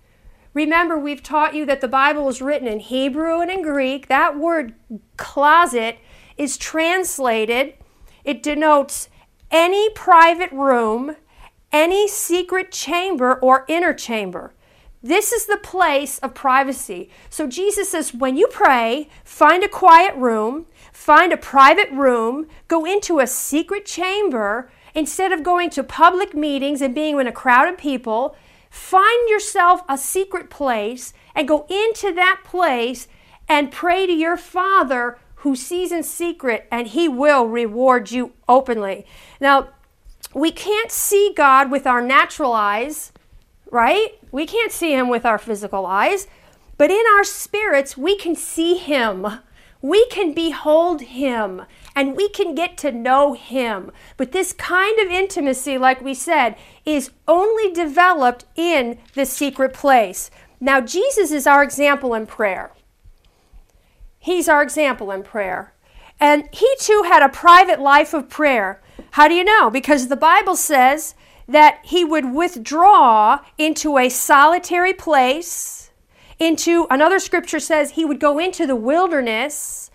remember 0.52 0.98
we've 0.98 1.22
taught 1.22 1.54
you 1.54 1.64
that 1.64 1.80
the 1.80 1.86
Bible 1.86 2.28
is 2.28 2.42
written 2.42 2.66
in 2.66 2.80
Hebrew 2.80 3.40
and 3.40 3.52
in 3.52 3.62
Greek. 3.62 4.08
That 4.08 4.36
word 4.36 4.74
closet 5.16 5.98
is 6.36 6.56
translated, 6.56 7.74
it 8.24 8.42
denotes 8.42 9.08
any 9.52 9.90
private 9.90 10.50
room, 10.50 11.14
any 11.70 12.08
secret 12.08 12.72
chamber 12.72 13.34
or 13.34 13.64
inner 13.68 13.94
chamber. 13.94 14.52
This 15.00 15.30
is 15.30 15.46
the 15.46 15.58
place 15.58 16.18
of 16.18 16.34
privacy. 16.34 17.10
So 17.30 17.46
Jesus 17.46 17.90
says, 17.90 18.12
when 18.12 18.36
you 18.36 18.48
pray, 18.48 19.08
find 19.22 19.62
a 19.62 19.68
quiet 19.68 20.16
room, 20.16 20.66
find 20.92 21.32
a 21.32 21.36
private 21.36 21.92
room, 21.92 22.48
go 22.66 22.84
into 22.84 23.20
a 23.20 23.28
secret 23.28 23.86
chamber, 23.86 24.68
Instead 24.94 25.32
of 25.32 25.42
going 25.42 25.70
to 25.70 25.82
public 25.82 26.34
meetings 26.34 26.80
and 26.80 26.94
being 26.94 27.18
in 27.18 27.26
a 27.26 27.32
crowd 27.32 27.68
of 27.68 27.76
people, 27.76 28.36
find 28.70 29.28
yourself 29.28 29.82
a 29.88 29.98
secret 29.98 30.50
place 30.50 31.12
and 31.34 31.48
go 31.48 31.66
into 31.68 32.12
that 32.14 32.40
place 32.44 33.08
and 33.48 33.72
pray 33.72 34.06
to 34.06 34.12
your 34.12 34.36
Father 34.36 35.18
who 35.36 35.54
sees 35.54 35.92
in 35.92 36.02
secret, 36.02 36.66
and 36.70 36.88
He 36.88 37.06
will 37.06 37.44
reward 37.46 38.10
you 38.10 38.32
openly. 38.48 39.04
Now, 39.40 39.68
we 40.32 40.50
can't 40.50 40.90
see 40.90 41.34
God 41.36 41.70
with 41.70 41.86
our 41.86 42.00
natural 42.00 42.54
eyes, 42.54 43.12
right? 43.70 44.18
We 44.32 44.46
can't 44.46 44.72
see 44.72 44.92
Him 44.92 45.08
with 45.10 45.26
our 45.26 45.36
physical 45.38 45.84
eyes, 45.84 46.26
but 46.78 46.90
in 46.90 47.02
our 47.14 47.24
spirits, 47.24 47.96
we 47.96 48.16
can 48.16 48.34
see 48.34 48.76
Him. 48.76 49.26
we 49.82 50.06
can 50.06 50.32
behold 50.32 51.02
Him 51.02 51.62
and 51.94 52.16
we 52.16 52.28
can 52.28 52.54
get 52.54 52.76
to 52.78 52.92
know 52.92 53.34
Him. 53.34 53.90
But 54.16 54.32
this 54.32 54.52
kind 54.52 54.98
of 54.98 55.08
intimacy, 55.08 55.78
like 55.78 56.00
we 56.00 56.14
said, 56.14 56.56
is 56.84 57.10
only 57.28 57.72
developed 57.72 58.44
in 58.56 58.98
the 59.14 59.26
secret 59.26 59.72
place. 59.72 60.30
Now, 60.60 60.80
Jesus 60.80 61.30
is 61.30 61.46
our 61.46 61.62
example 61.62 62.14
in 62.14 62.26
prayer. 62.26 62.72
He's 64.18 64.48
our 64.48 64.62
example 64.62 65.10
in 65.10 65.22
prayer. 65.22 65.74
And 66.18 66.48
he 66.52 66.68
too 66.78 67.02
had 67.06 67.22
a 67.22 67.28
private 67.28 67.80
life 67.80 68.14
of 68.14 68.28
prayer. 68.28 68.80
How 69.12 69.28
do 69.28 69.34
you 69.34 69.44
know? 69.44 69.68
Because 69.70 70.08
the 70.08 70.16
Bible 70.16 70.56
says 70.56 71.14
that 71.46 71.80
he 71.84 72.04
would 72.04 72.32
withdraw 72.32 73.40
into 73.58 73.98
a 73.98 74.08
solitary 74.08 74.94
place, 74.94 75.90
into 76.38 76.86
another 76.90 77.18
scripture 77.18 77.60
says 77.60 77.90
he 77.90 78.04
would 78.04 78.20
go 78.20 78.38
into 78.38 78.66
the 78.66 78.76
wilderness. 78.76 79.90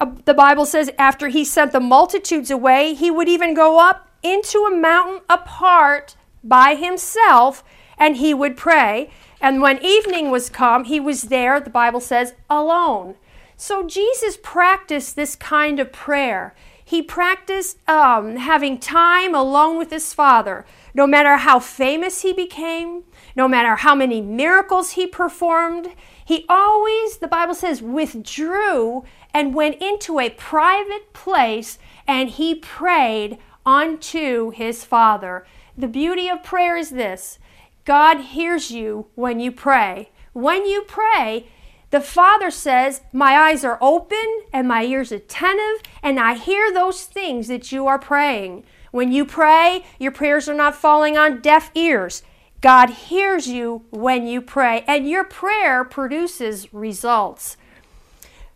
Uh, 0.00 0.12
the 0.24 0.34
Bible 0.34 0.66
says 0.66 0.90
after 0.98 1.28
he 1.28 1.44
sent 1.44 1.72
the 1.72 1.80
multitudes 1.80 2.50
away, 2.50 2.94
he 2.94 3.10
would 3.10 3.28
even 3.28 3.54
go 3.54 3.80
up 3.80 4.08
into 4.22 4.58
a 4.60 4.74
mountain 4.74 5.20
apart 5.28 6.16
by 6.42 6.74
himself 6.74 7.64
and 7.98 8.16
he 8.16 8.32
would 8.32 8.56
pray. 8.56 9.10
And 9.40 9.60
when 9.62 9.84
evening 9.84 10.30
was 10.30 10.50
come, 10.50 10.84
he 10.84 11.00
was 11.00 11.22
there, 11.22 11.60
the 11.60 11.70
Bible 11.70 12.00
says, 12.00 12.34
alone. 12.48 13.16
So 13.56 13.86
Jesus 13.86 14.38
practiced 14.42 15.16
this 15.16 15.34
kind 15.34 15.80
of 15.80 15.92
prayer. 15.92 16.54
He 16.84 17.02
practiced 17.02 17.76
um, 17.88 18.36
having 18.36 18.78
time 18.78 19.34
alone 19.34 19.76
with 19.76 19.90
his 19.90 20.14
Father. 20.14 20.64
No 20.94 21.06
matter 21.06 21.36
how 21.36 21.58
famous 21.58 22.22
he 22.22 22.32
became, 22.32 23.04
no 23.36 23.46
matter 23.46 23.76
how 23.76 23.94
many 23.94 24.20
miracles 24.20 24.92
he 24.92 25.06
performed, 25.06 25.90
he 26.24 26.46
always, 26.48 27.18
the 27.18 27.28
Bible 27.28 27.54
says, 27.54 27.82
withdrew 27.82 29.04
and 29.32 29.54
went 29.54 29.80
into 29.80 30.18
a 30.18 30.30
private 30.30 31.12
place 31.12 31.78
and 32.06 32.30
he 32.30 32.54
prayed 32.54 33.38
unto 33.64 34.50
his 34.50 34.84
Father. 34.84 35.46
The 35.76 35.88
beauty 35.88 36.28
of 36.28 36.42
prayer 36.42 36.76
is 36.76 36.90
this 36.90 37.38
God 37.84 38.20
hears 38.20 38.70
you 38.70 39.06
when 39.14 39.40
you 39.40 39.52
pray. 39.52 40.10
When 40.32 40.66
you 40.66 40.82
pray, 40.82 41.48
the 41.90 42.00
Father 42.00 42.50
says, 42.50 43.00
My 43.12 43.34
eyes 43.34 43.64
are 43.64 43.78
open 43.80 44.42
and 44.52 44.68
my 44.68 44.84
ears 44.84 45.10
attentive, 45.10 45.82
and 46.02 46.20
I 46.20 46.34
hear 46.34 46.72
those 46.72 47.04
things 47.04 47.48
that 47.48 47.72
you 47.72 47.86
are 47.86 47.98
praying. 47.98 48.64
When 48.90 49.12
you 49.12 49.24
pray, 49.24 49.84
your 49.98 50.12
prayers 50.12 50.48
are 50.48 50.54
not 50.54 50.74
falling 50.74 51.16
on 51.16 51.40
deaf 51.40 51.70
ears. 51.74 52.22
God 52.60 52.90
hears 52.90 53.46
you 53.46 53.84
when 53.90 54.26
you 54.26 54.42
pray, 54.42 54.84
and 54.86 55.08
your 55.08 55.24
prayer 55.24 55.84
produces 55.84 56.72
results. 56.74 57.56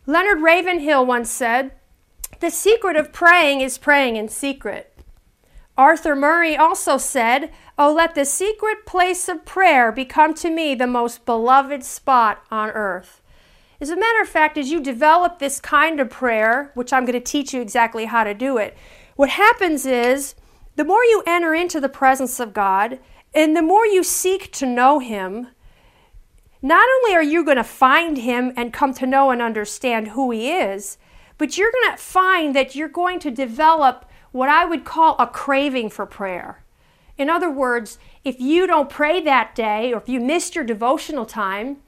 Leonard 0.05 0.41
Ravenhill 0.41 1.07
once 1.07 1.31
said, 1.31 1.73
The 2.41 2.51
secret 2.51 2.97
of 2.97 3.13
praying 3.13 3.61
is 3.61 3.79
praying 3.79 4.17
in 4.17 4.29
secret. 4.29 4.93
Arthur 5.79 6.17
Murray 6.17 6.57
also 6.57 6.99
said, 6.99 7.53
Oh, 7.79 7.93
let 7.93 8.15
the 8.15 8.25
secret 8.25 8.85
place 8.85 9.29
of 9.29 9.45
prayer 9.45 9.93
become 9.93 10.35
to 10.35 10.51
me 10.51 10.75
the 10.75 10.87
most 10.87 11.25
beloved 11.25 11.85
spot 11.85 12.43
on 12.51 12.71
earth. 12.71 13.23
As 13.81 13.91
a 13.91 13.97
matter 13.97 14.21
of 14.21 14.29
fact, 14.29 14.59
as 14.59 14.71
you 14.71 14.81
develop 14.81 15.39
this 15.39 15.61
kind 15.61 15.99
of 15.99 16.11
prayer, 16.11 16.73
which 16.75 16.93
I'm 16.93 17.05
going 17.05 17.15
to 17.15 17.21
teach 17.21 17.55
you 17.55 17.61
exactly 17.61 18.05
how 18.05 18.25
to 18.25 18.35
do 18.35 18.59
it, 18.59 18.77
what 19.17 19.31
happens 19.31 19.87
is 19.87 20.35
the 20.77 20.85
more 20.85 21.05
you 21.05 21.23
enter 21.27 21.55
into 21.55 21.81
the 21.81 21.89
presence 21.89 22.41
of 22.41 22.55
God 22.55 22.99
and 23.35 23.57
the 23.57 23.63
more 23.63 23.87
you 23.87 24.03
seek 24.03 24.53
to 24.53 24.67
know 24.67 24.99
Him, 24.99 25.49
not 26.63 26.89
only 26.97 27.17
are 27.17 27.23
you 27.23 27.45
going 27.45 27.57
to 27.57 27.65
find 27.65 28.17
Him 28.17 28.53
and 28.57 28.73
come 28.73 28.95
to 28.95 29.07
know 29.07 29.31
and 29.31 29.43
understand 29.43 30.09
who 30.09 30.31
He 30.31 30.53
is, 30.53 30.97
but 31.37 31.59
you're 31.59 31.73
going 31.73 31.97
to 31.97 32.03
find 32.03 32.55
that 32.55 32.77
you're 32.77 32.89
going 32.89 33.19
to 33.21 33.31
develop 33.31 34.09
what 34.31 34.49
I 34.49 34.65
would 34.65 34.85
call 34.85 35.17
a 35.19 35.27
craving 35.27 35.91
for 35.91 36.07
prayer. 36.07 36.63
In 37.19 37.29
other 37.29 37.51
words, 37.51 37.99
if 38.25 38.41
you 38.41 38.67
don't 38.67 38.89
pray 38.89 39.21
that 39.21 39.55
day 39.55 39.93
or 39.93 39.99
if 39.99 40.09
you 40.09 40.21
missed 40.21 40.55
your 40.55 40.65
devotional 40.65 41.27
time, 41.27 41.79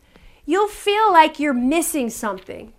you'll 0.44 0.68
feel 0.68 1.12
like 1.12 1.38
you're 1.38 1.54
missing 1.54 2.10
something. 2.10 2.72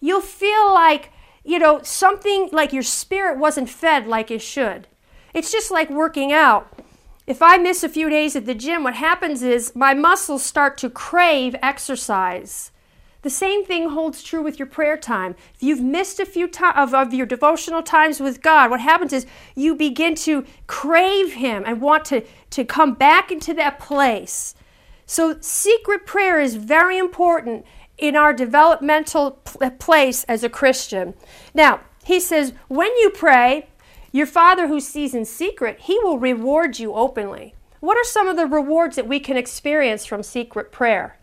You'll 0.00 0.20
feel 0.20 0.72
like, 0.72 1.10
you 1.44 1.58
know, 1.58 1.80
something 1.82 2.48
like 2.52 2.72
your 2.72 2.82
spirit 2.82 3.38
wasn't 3.38 3.68
fed 3.68 4.06
like 4.06 4.30
it 4.30 4.40
should. 4.40 4.86
It's 5.34 5.52
just 5.52 5.70
like 5.70 5.90
working 5.90 6.32
out. 6.32 6.78
If 7.26 7.40
I 7.40 7.56
miss 7.56 7.82
a 7.82 7.88
few 7.88 8.10
days 8.10 8.36
at 8.36 8.44
the 8.44 8.54
gym, 8.54 8.84
what 8.84 8.94
happens 8.94 9.42
is 9.42 9.74
my 9.74 9.94
muscles 9.94 10.42
start 10.42 10.76
to 10.78 10.90
crave 10.90 11.56
exercise. 11.62 12.70
The 13.22 13.30
same 13.30 13.64
thing 13.64 13.88
holds 13.88 14.22
true 14.22 14.42
with 14.42 14.58
your 14.58 14.66
prayer 14.66 14.98
time. 14.98 15.34
If 15.54 15.62
you've 15.62 15.80
missed 15.80 16.20
a 16.20 16.26
few 16.26 16.46
to- 16.48 16.78
of, 16.78 16.92
of 16.92 17.14
your 17.14 17.24
devotional 17.24 17.82
times 17.82 18.20
with 18.20 18.42
God, 18.42 18.70
what 18.70 18.80
happens 18.80 19.14
is 19.14 19.24
you 19.54 19.74
begin 19.74 20.14
to 20.16 20.44
crave 20.66 21.32
Him 21.32 21.62
and 21.66 21.80
want 21.80 22.04
to, 22.06 22.24
to 22.50 22.64
come 22.66 22.92
back 22.92 23.32
into 23.32 23.54
that 23.54 23.78
place. 23.78 24.54
So, 25.06 25.38
secret 25.40 26.04
prayer 26.04 26.38
is 26.38 26.56
very 26.56 26.98
important 26.98 27.64
in 27.96 28.16
our 28.16 28.34
developmental 28.34 29.30
pl- 29.44 29.70
place 29.70 30.24
as 30.24 30.44
a 30.44 30.50
Christian. 30.50 31.14
Now, 31.54 31.80
he 32.04 32.20
says, 32.20 32.52
when 32.68 32.94
you 32.98 33.08
pray, 33.08 33.68
your 34.14 34.26
Father 34.26 34.68
who 34.68 34.78
sees 34.78 35.12
in 35.12 35.24
secret, 35.24 35.80
He 35.80 35.98
will 35.98 36.20
reward 36.20 36.78
you 36.78 36.94
openly. 36.94 37.52
What 37.80 37.98
are 37.98 38.04
some 38.04 38.28
of 38.28 38.36
the 38.36 38.46
rewards 38.46 38.94
that 38.94 39.08
we 39.08 39.18
can 39.18 39.36
experience 39.36 40.06
from 40.06 40.22
secret 40.22 40.70
prayer? 40.70 41.18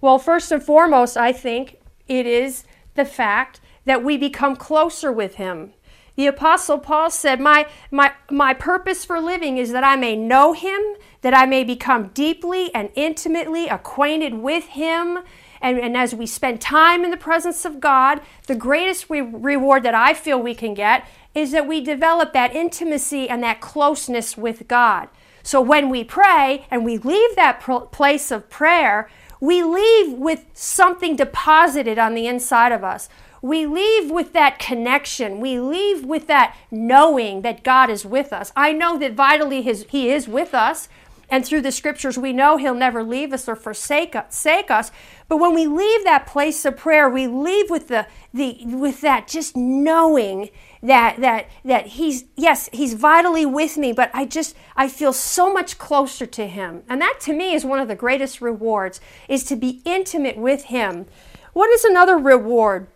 Well, 0.00 0.20
first 0.20 0.52
and 0.52 0.62
foremost, 0.62 1.16
I 1.16 1.32
think 1.32 1.80
it 2.06 2.24
is 2.24 2.62
the 2.94 3.04
fact 3.04 3.60
that 3.84 4.04
we 4.04 4.16
become 4.16 4.54
closer 4.54 5.10
with 5.10 5.34
Him. 5.34 5.72
The 6.14 6.28
Apostle 6.28 6.78
Paul 6.78 7.10
said, 7.10 7.40
my, 7.40 7.66
my, 7.90 8.12
my 8.30 8.54
purpose 8.54 9.04
for 9.04 9.20
living 9.20 9.58
is 9.58 9.72
that 9.72 9.82
I 9.82 9.96
may 9.96 10.14
know 10.14 10.52
Him, 10.52 10.80
that 11.22 11.34
I 11.34 11.46
may 11.46 11.64
become 11.64 12.10
deeply 12.14 12.72
and 12.72 12.90
intimately 12.94 13.66
acquainted 13.66 14.34
with 14.34 14.66
Him. 14.66 15.18
And, 15.60 15.80
and 15.80 15.96
as 15.96 16.14
we 16.14 16.26
spend 16.26 16.60
time 16.60 17.04
in 17.04 17.10
the 17.10 17.16
presence 17.16 17.64
of 17.64 17.80
God, 17.80 18.20
the 18.46 18.54
greatest 18.54 19.10
re- 19.10 19.20
reward 19.20 19.82
that 19.82 19.94
I 19.94 20.14
feel 20.14 20.40
we 20.40 20.54
can 20.54 20.74
get 20.74 21.06
is 21.36 21.52
that 21.52 21.68
we 21.68 21.80
develop 21.80 22.32
that 22.32 22.54
intimacy 22.54 23.28
and 23.28 23.42
that 23.42 23.60
closeness 23.60 24.36
with 24.36 24.66
God. 24.66 25.08
So 25.42 25.60
when 25.60 25.90
we 25.90 26.02
pray 26.02 26.66
and 26.70 26.84
we 26.84 26.98
leave 26.98 27.36
that 27.36 27.60
pr- 27.60 27.80
place 27.80 28.30
of 28.30 28.48
prayer, 28.48 29.08
we 29.38 29.62
leave 29.62 30.12
with 30.12 30.46
something 30.54 31.14
deposited 31.14 31.98
on 31.98 32.14
the 32.14 32.26
inside 32.26 32.72
of 32.72 32.82
us. 32.82 33.08
We 33.42 33.66
leave 33.66 34.10
with 34.10 34.32
that 34.32 34.58
connection. 34.58 35.40
We 35.40 35.60
leave 35.60 36.04
with 36.04 36.26
that 36.26 36.56
knowing 36.70 37.42
that 37.42 37.62
God 37.62 37.90
is 37.90 38.04
with 38.04 38.32
us. 38.32 38.50
I 38.56 38.72
know 38.72 38.98
that 38.98 39.12
vitally 39.12 39.62
his, 39.62 39.84
He 39.90 40.10
is 40.10 40.26
with 40.26 40.54
us. 40.54 40.88
And 41.28 41.44
through 41.44 41.62
the 41.62 41.72
scriptures, 41.72 42.16
we 42.16 42.32
know 42.32 42.56
He'll 42.56 42.74
never 42.74 43.02
leave 43.02 43.32
us 43.32 43.48
or 43.48 43.56
forsake 43.56 44.16
us. 44.16 44.90
But 45.28 45.38
when 45.38 45.54
we 45.54 45.66
leave 45.66 46.04
that 46.04 46.26
place 46.26 46.64
of 46.64 46.76
prayer, 46.76 47.08
we 47.08 47.26
leave 47.26 47.68
with, 47.68 47.88
the, 47.88 48.06
the, 48.32 48.58
with 48.64 49.00
that 49.00 49.26
just 49.26 49.56
knowing 49.56 50.50
that, 50.82 51.16
that, 51.20 51.48
that 51.64 51.86
He's, 51.88 52.26
yes, 52.36 52.68
He's 52.72 52.94
vitally 52.94 53.44
with 53.44 53.76
me, 53.76 53.92
but 53.92 54.10
I 54.14 54.24
just, 54.24 54.54
I 54.76 54.88
feel 54.88 55.12
so 55.12 55.52
much 55.52 55.78
closer 55.78 56.26
to 56.26 56.46
Him. 56.46 56.84
And 56.88 57.00
that 57.00 57.18
to 57.22 57.32
me 57.32 57.54
is 57.54 57.64
one 57.64 57.80
of 57.80 57.88
the 57.88 57.96
greatest 57.96 58.40
rewards, 58.40 59.00
is 59.28 59.42
to 59.44 59.56
be 59.56 59.82
intimate 59.84 60.36
with 60.36 60.64
Him. 60.64 61.06
What 61.52 61.70
is 61.70 61.84
another 61.84 62.16
reward? 62.16 62.86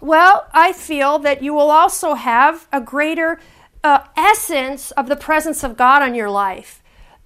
Well, 0.00 0.48
I 0.52 0.72
feel 0.72 1.18
that 1.20 1.42
you 1.42 1.52
will 1.54 1.70
also 1.70 2.14
have 2.14 2.66
a 2.72 2.80
greater 2.80 3.38
uh, 3.84 4.04
essence 4.16 4.90
of 4.92 5.08
the 5.08 5.16
presence 5.16 5.62
of 5.62 5.76
God 5.76 6.02
on 6.02 6.14
your 6.14 6.30
life. 6.30 6.79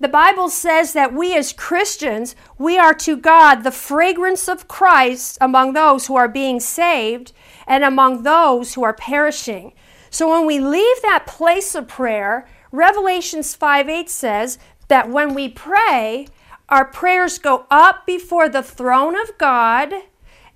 The 0.05 0.09
Bible 0.09 0.51
says 0.51 0.93
that 0.93 1.15
we 1.15 1.35
as 1.35 1.55
Christians, 1.55 2.37
we 2.59 2.79
are 2.79 2.93
to 2.93 3.17
God 3.17 3.65
the 3.65 3.71
fragrance 3.71 4.49
of 4.49 4.69
Christ 4.69 5.39
among 5.41 5.73
those 5.73 6.09
who 6.09 6.15
are 6.15 6.29
being 6.29 6.61
saved 6.61 7.33
and 7.67 7.83
among 7.83 8.23
those 8.23 8.75
who 8.75 8.85
are 8.85 8.93
perishing. 8.93 9.73
So 10.11 10.29
when 10.29 10.45
we 10.45 10.61
leave 10.61 11.01
that 11.01 11.27
place 11.27 11.75
of 11.75 11.89
prayer, 11.89 12.47
Revelations 12.71 13.55
5 13.55 13.89
8 13.89 14.11
says 14.11 14.59
that 14.89 15.09
when 15.09 15.33
we 15.33 15.49
pray, 15.49 16.29
our 16.69 16.85
prayers 16.85 17.39
go 17.39 17.65
up 17.71 18.05
before 18.05 18.51
the 18.51 18.63
throne 18.63 19.17
of 19.17 19.39
God, 19.39 19.95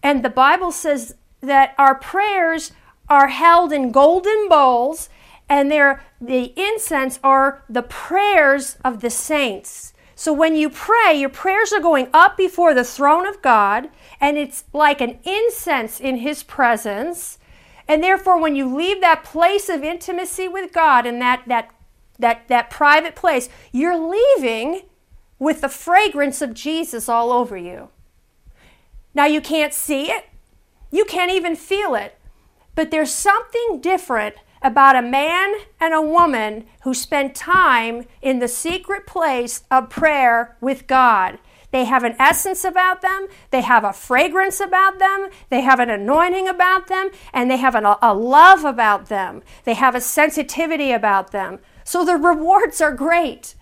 and 0.03 0.23
the 0.23 0.29
Bible 0.29 0.73
says 0.73 1.15
that 1.41 1.75
our 1.79 1.95
prayers 1.95 2.73
are 3.09 3.29
held 3.29 3.73
in 3.73 3.93
golden 3.93 4.51
bowls 4.51 5.09
and 5.49 5.71
they're, 5.71 6.05
the 6.21 6.53
incense 6.57 7.19
are 7.25 7.65
the 7.69 7.83
prayers 7.83 8.77
of 8.85 9.01
the 9.01 9.11
saints. 9.11 9.93
So 10.15 10.33
when 10.33 10.57
you 10.57 10.69
pray, 10.69 11.15
your 11.15 11.29
prayers 11.29 11.73
are 11.73 11.81
going 11.81 12.09
up 12.13 12.37
before 12.37 12.75
the 12.75 12.85
throne 12.85 13.27
of 13.27 13.41
God, 13.41 13.89
and 14.21 14.37
it's 14.37 14.65
like 14.73 15.01
an 15.01 15.21
incense 15.25 16.01
in 16.01 16.17
His 16.17 16.43
presence. 16.43 17.39
And 17.87 18.03
therefore, 18.03 18.41
when 18.41 18.57
you 18.57 18.75
leave 18.75 19.01
that 19.01 19.25
place 19.25 19.69
of 19.69 19.85
intimacy 19.85 20.49
with 20.49 20.73
God 20.73 21.07
and 21.07 21.23
that, 21.23 21.45
that, 21.47 21.71
that, 22.19 22.49
that 22.49 22.69
private 22.69 23.15
place, 23.15 23.49
you're 23.73 23.97
leaving 23.97 24.83
with 25.39 25.61
the 25.61 25.69
fragrance 25.69 26.43
of 26.43 26.53
Jesus 26.53 27.09
all 27.09 27.33
over 27.33 27.57
you. 27.57 27.89
Now, 29.15 29.27
you 29.27 29.41
can't 29.41 29.73
see 29.73 30.11
it, 30.11 30.27
you 30.91 31.05
can't 31.05 31.31
even 31.31 31.57
feel 31.57 31.95
it. 31.95 32.19
But 32.75 32.91
there's 32.91 33.13
something 33.13 33.81
different 33.81 34.35
about 34.63 34.97
a 34.97 35.03
man 35.03 35.55
and 35.81 35.95
a 35.95 36.03
woman 36.03 36.67
who 36.83 36.95
spend 36.95 37.35
time 37.35 38.07
in 38.23 38.39
the 38.39 38.49
secret 38.49 39.07
place 39.07 39.63
of 39.71 39.91
prayer 39.91 40.57
with 40.61 40.87
God. 40.87 41.39
They 41.71 41.85
have 41.85 42.03
an 42.03 42.17
essence 42.19 42.65
about 42.65 43.03
them, 43.03 43.27
they 43.51 43.61
have 43.61 43.85
a 43.85 43.93
fragrance 43.93 44.59
about 44.59 44.99
them, 44.99 45.29
they 45.51 45.61
have 45.61 45.81
an 45.81 45.91
anointing 45.91 46.49
about 46.49 46.87
them, 46.87 47.11
and 47.33 47.51
they 47.51 47.59
have 47.59 47.75
an, 47.75 47.85
a 47.85 48.15
love 48.15 48.65
about 48.65 49.09
them. 49.09 49.43
They 49.65 49.75
have 49.75 49.95
a 49.95 50.01
sensitivity 50.01 50.93
about 50.93 51.31
them. 51.31 51.59
So 51.85 52.05
the 52.05 52.17
rewards 52.17 52.81
are 52.81 52.93
great. 52.93 53.55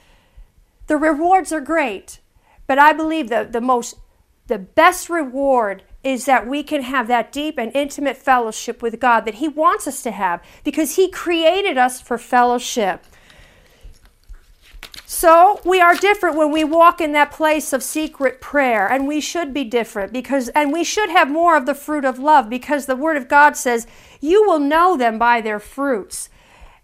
The 0.86 0.96
rewards 0.96 1.52
are 1.52 1.60
great. 1.60 2.20
But 2.66 2.78
I 2.78 2.92
believe 2.92 3.28
that 3.28 3.52
the 3.52 3.60
most 3.60 3.96
the 4.46 4.58
best 4.58 5.10
reward 5.10 5.82
is 6.06 6.24
that 6.24 6.46
we 6.46 6.62
can 6.62 6.82
have 6.82 7.08
that 7.08 7.32
deep 7.32 7.58
and 7.58 7.74
intimate 7.74 8.16
fellowship 8.16 8.80
with 8.80 9.00
God 9.00 9.24
that 9.24 9.34
He 9.34 9.48
wants 9.48 9.88
us 9.88 10.04
to 10.04 10.12
have 10.12 10.40
because 10.62 10.94
He 10.94 11.10
created 11.10 11.76
us 11.76 12.00
for 12.00 12.16
fellowship. 12.16 13.04
So 15.04 15.60
we 15.64 15.80
are 15.80 15.96
different 15.96 16.36
when 16.36 16.52
we 16.52 16.62
walk 16.62 17.00
in 17.00 17.10
that 17.12 17.32
place 17.32 17.72
of 17.72 17.82
secret 17.82 18.40
prayer, 18.40 18.86
and 18.86 19.08
we 19.08 19.20
should 19.20 19.52
be 19.52 19.64
different 19.64 20.12
because, 20.12 20.48
and 20.50 20.72
we 20.72 20.84
should 20.84 21.10
have 21.10 21.28
more 21.28 21.56
of 21.56 21.66
the 21.66 21.74
fruit 21.74 22.04
of 22.04 22.20
love 22.20 22.48
because 22.48 22.86
the 22.86 22.94
Word 22.94 23.16
of 23.16 23.26
God 23.26 23.56
says, 23.56 23.88
You 24.20 24.46
will 24.46 24.60
know 24.60 24.96
them 24.96 25.18
by 25.18 25.40
their 25.40 25.58
fruits. 25.58 26.28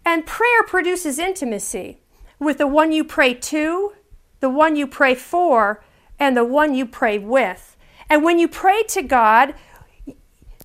And 0.03 0.25
prayer 0.25 0.63
produces 0.67 1.17
intimacy 1.17 2.01
with 2.39 2.57
the 2.57 2.67
one 2.67 2.91
you 2.91 3.05
pray 3.05 3.33
to, 3.35 3.93
the 4.41 4.49
one 4.49 4.75
you 4.75 4.85
pray 4.85 5.15
for, 5.15 5.81
and 6.19 6.35
the 6.35 6.43
one 6.43 6.75
you 6.75 6.85
pray 6.85 7.17
with. 7.17 7.72
And 8.09 8.23
when 8.23 8.39
you 8.39 8.47
pray 8.47 8.83
to 8.89 9.01
God, 9.01 9.55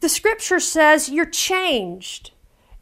the 0.00 0.09
scripture 0.09 0.61
says 0.61 1.09
you're 1.09 1.26
changed. 1.26 2.33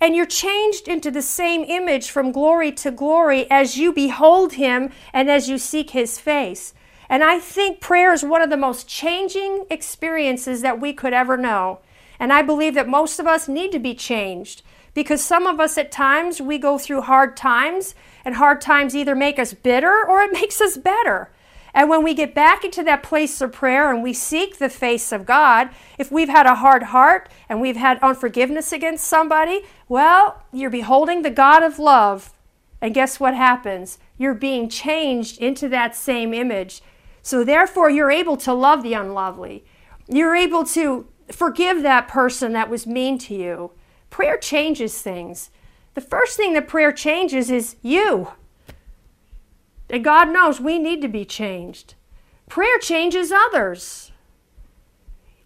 And 0.00 0.14
you're 0.14 0.26
changed 0.26 0.88
into 0.88 1.10
the 1.10 1.22
same 1.22 1.64
image 1.64 2.10
from 2.10 2.30
glory 2.30 2.70
to 2.72 2.90
glory 2.90 3.50
as 3.50 3.78
you 3.78 3.92
behold 3.92 4.54
Him 4.54 4.90
and 5.12 5.30
as 5.30 5.48
you 5.48 5.56
seek 5.56 5.90
His 5.90 6.18
face. 6.18 6.75
And 7.08 7.25
I 7.25 7.38
think 7.38 7.80
prayer 7.80 8.12
is 8.12 8.22
one 8.22 8.42
of 8.42 8.50
the 8.50 8.56
most 8.56 8.88
changing 8.88 9.64
experiences 9.70 10.60
that 10.60 10.80
we 10.80 10.92
could 10.92 11.14
ever 11.14 11.36
know. 11.36 11.80
And 12.18 12.32
I 12.32 12.42
believe 12.42 12.75
that 12.75 12.88
most 12.88 13.18
of 13.18 13.26
us 13.26 13.48
need 13.48 13.72
to 13.72 13.78
be 13.78 13.94
changed 13.94 14.62
because 14.96 15.22
some 15.22 15.46
of 15.46 15.60
us 15.60 15.76
at 15.76 15.92
times 15.92 16.40
we 16.40 16.56
go 16.56 16.78
through 16.78 17.02
hard 17.02 17.36
times, 17.36 17.94
and 18.25 18.36
hard 18.36 18.62
times 18.62 18.96
either 18.96 19.14
make 19.14 19.38
us 19.38 19.52
bitter 19.52 20.04
or 20.08 20.22
it 20.22 20.32
makes 20.40 20.60
us 20.60 20.76
better. 20.76 21.30
And 21.76 21.90
when 21.90 22.02
we 22.02 22.14
get 22.14 22.35
back 22.35 22.64
into 22.64 22.83
that 22.85 23.02
place 23.02 23.38
of 23.42 23.52
prayer 23.52 23.92
and 23.92 24.02
we 24.02 24.14
seek 24.14 24.56
the 24.56 24.71
face 24.71 25.12
of 25.12 25.26
God, 25.26 25.68
if 25.99 26.11
we've 26.11 26.30
had 26.30 26.47
a 26.47 26.54
hard 26.54 26.85
heart 26.85 27.28
and 27.50 27.61
we've 27.61 27.76
had 27.76 27.99
unforgiveness 28.02 28.73
against 28.73 29.06
somebody, 29.06 29.61
well, 29.87 30.42
you're 30.54 30.71
beholding 30.71 31.21
the 31.21 31.30
God 31.30 31.62
of 31.62 31.78
love. 31.78 32.33
And 32.80 32.95
guess 32.95 33.21
what 33.21 33.35
happens? 33.35 33.99
You're 34.16 34.33
being 34.33 34.71
changed 34.71 35.38
into 35.38 35.68
that 35.68 35.95
same 35.95 36.33
image. 36.33 36.80
So 37.21 37.45
therefore, 37.45 37.90
you're 37.90 38.11
able 38.11 38.38
to 38.38 38.54
love 38.54 38.83
the 38.83 38.95
unlovely. 38.95 39.62
You're 40.09 40.35
able 40.35 40.64
to 40.64 41.06
forgive 41.30 41.83
that 41.83 42.09
person 42.09 42.54
that 42.54 42.71
was 42.71 42.87
mean 42.87 43.18
to 43.18 43.35
you. 43.35 43.73
Prayer 44.09 44.38
changes 44.38 45.02
things. 45.02 45.50
The 45.92 46.00
first 46.00 46.38
thing 46.38 46.54
that 46.54 46.68
prayer 46.68 46.92
changes 46.92 47.50
is 47.50 47.76
you. 47.83 48.28
And 49.88 50.05
God 50.05 50.31
knows 50.31 50.61
we 50.61 50.78
need 50.78 51.00
to 51.02 51.09
be 51.09 51.25
changed. 51.25 51.95
Prayer 52.49 52.78
changes 52.78 53.33
others. 53.33 54.12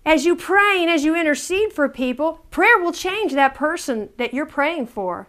As 0.04 0.24
you 0.24 0.34
pray 0.34 0.80
and 0.80 0.90
as 0.90 1.04
you 1.04 1.14
intercede 1.14 1.72
for 1.72 1.88
people, 1.88 2.44
prayer 2.50 2.78
will 2.78 2.92
change 2.92 3.32
that 3.32 3.54
person 3.54 4.08
that 4.16 4.32
you're 4.32 4.46
praying 4.46 4.86
for. 4.86 5.28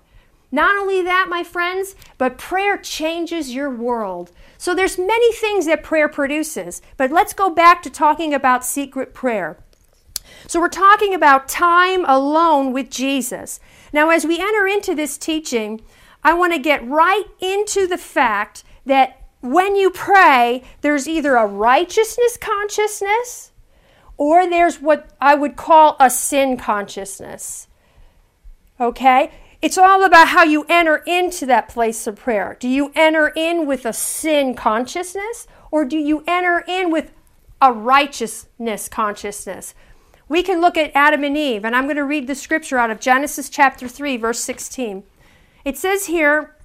Not 0.52 0.78
only 0.78 1.02
that, 1.02 1.28
my 1.30 1.44
friends, 1.44 1.96
but 2.18 2.38
prayer 2.38 2.78
changes 2.78 3.54
your 3.54 3.70
world. 3.70 4.32
So 4.58 4.76
there's 4.76 4.98
many 4.98 5.32
things 5.34 5.66
that 5.66 5.84
prayer 5.84 6.10
produces, 6.10 6.82
but 6.98 7.12
let's 7.12 7.34
go 7.34 7.50
back 7.50 7.82
to 7.84 7.90
talking 7.90 8.34
about 8.34 8.66
secret 8.66 9.14
prayer. 9.14 9.58
So 10.48 10.60
we're 10.60 10.70
talking 10.70 11.14
about 11.14 11.48
time 11.48 12.06
alone 12.06 12.74
with 12.74 12.90
Jesus. 12.90 13.60
Now 13.94 14.10
as 14.10 14.26
we 14.26 14.40
enter 14.40 14.68
into 14.68 14.94
this 14.94 15.18
teaching, 15.18 15.82
I 16.24 16.34
want 16.34 16.54
to 16.54 16.60
get 16.60 16.88
right 16.88 17.26
into 17.40 17.88
the 17.88 17.98
fact 17.98 18.64
that 18.86 19.22
when 19.42 19.76
you 19.76 19.90
pray, 19.90 20.64
there's 20.82 21.08
either 21.08 21.36
a 21.36 21.48
righteousness 21.48 22.38
consciousness 22.38 23.52
or 24.18 24.48
there's 24.48 24.80
what 24.80 25.10
I 25.20 25.36
would 25.36 25.56
call 25.56 25.96
a 26.00 26.10
sin 26.10 26.58
consciousness. 26.58 27.68
Okay? 28.80 29.32
It's 29.62 29.78
all 29.78 30.04
about 30.04 30.30
how 30.30 30.44
you 30.44 30.66
enter 30.70 30.98
into 31.06 31.46
that 31.48 31.70
place 31.70 32.08
of 32.08 32.16
prayer. 32.16 32.58
Do 32.60 32.68
you 32.68 32.92
enter 32.96 33.30
in 33.36 33.68
with 33.68 33.86
a 33.86 33.94
sin 33.94 34.56
consciousness 34.56 35.48
or 35.72 35.86
do 35.86 35.98
you 35.98 36.24
enter 36.28 36.64
in 36.68 36.92
with 36.92 37.12
a 37.62 37.72
righteousness 37.72 38.88
consciousness? 38.90 39.74
We 40.28 40.44
can 40.44 40.62
look 40.62 40.78
at 40.78 40.92
Adam 40.96 41.24
and 41.24 41.36
Eve, 41.36 41.66
and 41.66 41.76
I'm 41.76 41.84
going 41.84 41.98
to 41.98 42.06
read 42.06 42.26
the 42.26 42.36
scripture 42.36 42.78
out 42.78 42.90
of 42.90 43.02
Genesis 43.02 43.50
chapter 43.50 43.88
3, 43.88 44.16
verse 44.18 44.40
16. 44.40 45.04
It 45.66 45.78
says 45.78 46.06
here, 46.06 46.56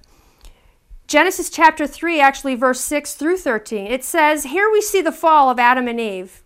Genesis 1.07 1.49
chapter 1.49 1.87
3, 1.87 2.19
actually, 2.19 2.55
verse 2.55 2.81
6 2.81 3.13
through 3.13 3.37
13, 3.37 3.87
it 3.87 4.03
says, 4.03 4.43
Here 4.43 4.69
we 4.69 4.81
see 4.81 5.01
the 5.01 5.13
fall 5.13 5.49
of 5.49 5.57
Adam 5.57 5.87
and 5.87 6.01
Eve. 6.01 6.43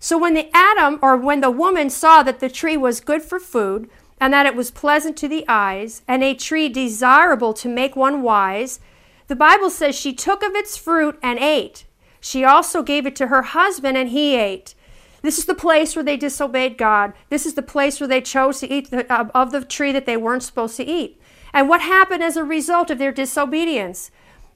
So 0.00 0.18
when 0.18 0.34
the 0.34 0.50
Adam, 0.52 0.98
or 1.00 1.16
when 1.16 1.40
the 1.40 1.50
woman 1.50 1.90
saw 1.90 2.24
that 2.24 2.40
the 2.40 2.48
tree 2.48 2.76
was 2.76 2.98
good 3.00 3.22
for 3.22 3.38
food, 3.38 3.88
and 4.20 4.32
that 4.32 4.46
it 4.46 4.56
was 4.56 4.72
pleasant 4.72 5.16
to 5.18 5.28
the 5.28 5.44
eyes, 5.46 6.02
and 6.08 6.24
a 6.24 6.34
tree 6.34 6.68
desirable 6.68 7.54
to 7.54 7.68
make 7.68 7.94
one 7.94 8.20
wise, 8.20 8.80
the 9.28 9.36
Bible 9.36 9.70
says 9.70 9.94
she 9.94 10.12
took 10.12 10.42
of 10.42 10.56
its 10.56 10.76
fruit 10.76 11.16
and 11.22 11.38
ate. 11.38 11.84
She 12.20 12.42
also 12.42 12.82
gave 12.82 13.06
it 13.06 13.14
to 13.14 13.28
her 13.28 13.42
husband, 13.42 13.96
and 13.96 14.08
he 14.08 14.34
ate. 14.34 14.74
This 15.22 15.38
is 15.38 15.44
the 15.44 15.54
place 15.54 15.94
where 15.94 16.04
they 16.04 16.16
disobeyed 16.16 16.78
God. 16.78 17.12
This 17.28 17.46
is 17.46 17.54
the 17.54 17.62
place 17.62 18.00
where 18.00 18.08
they 18.08 18.20
chose 18.20 18.60
to 18.60 18.72
eat 18.72 18.90
the, 18.90 19.10
uh, 19.12 19.28
of 19.34 19.52
the 19.52 19.64
tree 19.64 19.92
that 19.92 20.06
they 20.06 20.16
weren't 20.16 20.42
supposed 20.42 20.76
to 20.78 20.86
eat. 20.86 21.20
And 21.52 21.68
what 21.68 21.80
happened 21.80 22.22
as 22.22 22.36
a 22.36 22.44
result 22.44 22.90
of 22.90 22.98
their 22.98 23.12
disobedience? 23.12 24.10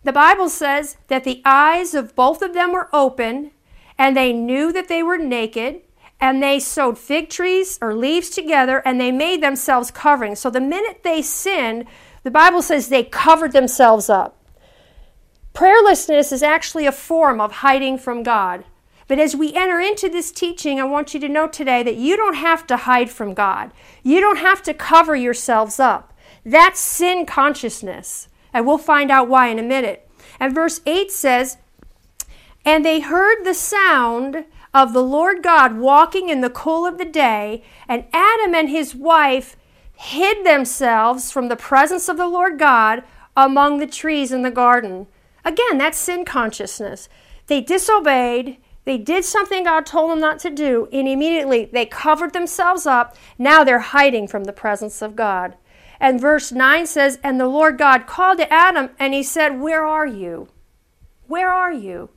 The 0.05 0.12
Bible 0.12 0.48
says 0.48 0.96
that 1.09 1.24
the 1.24 1.42
eyes 1.44 1.94
of 1.94 2.14
both 2.14 2.42
of 2.42 2.55
them 2.55 2.72
were 2.72 2.88
open, 2.92 3.50
and 3.98 4.16
they 4.16 4.33
knew 4.33 4.72
that 4.72 4.88
they 4.88 5.03
were 5.03 5.18
naked, 5.18 5.81
and 6.20 6.42
they 6.42 6.61
sewed 6.61 6.98
fig 6.98 7.31
trees 7.31 7.79
or 7.83 7.94
leaves 7.94 8.31
together, 8.31 8.83
and 8.85 9.00
they 9.00 9.12
made 9.12 9.42
themselves 9.42 9.90
coverings. 9.90 10.40
So 10.40 10.50
the 10.50 10.61
minute 10.61 11.03
they 11.03 11.22
sinned, 11.22 11.87
the 12.22 12.31
Bible 12.31 12.62
says 12.62 12.88
they 12.88 13.05
covered 13.05 13.53
themselves 13.53 14.09
up. 14.09 14.40
Prayerlessness 15.55 16.33
is 16.33 16.42
actually 16.42 16.87
a 16.87 16.92
form 16.92 17.40
of 17.40 17.53
hiding 17.53 17.98
from 17.98 18.22
God. 18.22 18.64
But 19.07 19.19
as 19.19 19.37
we 19.37 19.53
enter 19.55 19.81
into 19.81 20.09
this 20.09 20.33
teaching, 20.33 20.81
I 20.81 20.85
want 20.85 21.14
you 21.14 21.21
to 21.21 21.29
know 21.29 21.47
today 21.47 21.83
that 21.83 21.97
you 21.97 22.17
don't 22.17 22.37
have 22.37 22.67
to 22.69 22.79
hide 22.79 23.11
from 23.11 23.35
God. 23.35 23.71
You 24.03 24.21
don't 24.21 24.38
have 24.38 24.62
to 24.62 24.75
cover 24.75 25.14
yourselves 25.14 25.79
up. 25.79 26.12
That's 26.45 26.81
sin 26.81 27.27
consciousness. 27.27 28.29
And 28.53 28.67
we'll 28.67 28.79
find 28.79 29.11
out 29.11 29.29
why 29.29 29.49
in 29.49 29.59
a 29.59 29.62
minute. 29.62 30.09
And 30.40 30.55
verse 30.55 30.81
8 30.87 31.11
says, 31.11 31.59
And 32.64 32.85
they 32.85 33.01
heard 33.01 33.45
the 33.45 33.55
sound 33.55 34.45
of 34.73 34.93
the 34.93 35.03
Lord 35.03 35.43
God 35.43 35.79
walking 35.79 36.29
in 36.29 36.40
the 36.40 36.51
cool 36.51 36.85
of 36.85 36.99
the 36.99 37.05
day, 37.05 37.62
and 37.88 38.05
Adam 38.12 38.55
and 38.55 38.69
his 38.69 38.95
wife 38.95 39.57
hid 39.97 40.45
themselves 40.45 41.31
from 41.31 41.49
the 41.49 41.57
presence 41.57 42.09
of 42.09 42.17
the 42.17 42.27
Lord 42.27 42.59
God 42.59 43.05
among 43.37 43.79
the 43.79 43.87
trees 43.87 44.33
in 44.33 44.43
the 44.43 44.51
garden. 44.51 45.07
Again, 45.45 45.79
that's 45.79 45.99
sin 45.99 46.25
consciousness. 46.25 47.09
They 47.47 47.61
disobeyed, 47.61 48.57
they 48.85 48.99
did 48.99 49.25
something 49.25 49.64
God 49.64 49.87
told 49.87 50.11
them 50.11 50.20
not 50.20 50.38
to 50.40 50.51
do, 50.51 50.88
and 50.92 51.09
immediately 51.09 51.70
they 51.73 51.87
covered 51.87 52.33
themselves 52.33 52.87
up. 52.87 53.16
Now 53.38 53.64
they're 53.64 53.79
hiding 53.79 54.29
from 54.29 54.44
the 54.44 54.53
presence 54.53 55.01
of 55.01 55.16
God. 55.16 55.57
And 55.99 56.20
verse 56.20 56.53
9 56.53 56.87
says, 56.87 57.18
And 57.23 57.40
the 57.40 57.49
Lord 57.49 57.79
God 57.79 58.07
called 58.07 58.38
to 58.38 58.53
Adam 58.53 58.90
and 58.99 59.14
he 59.14 59.23
said, 59.23 59.61
Where 59.61 59.85
are 59.85 60.07
you? 60.07 60.49
Where 61.27 61.51
are 61.51 61.73
you? 61.73 62.11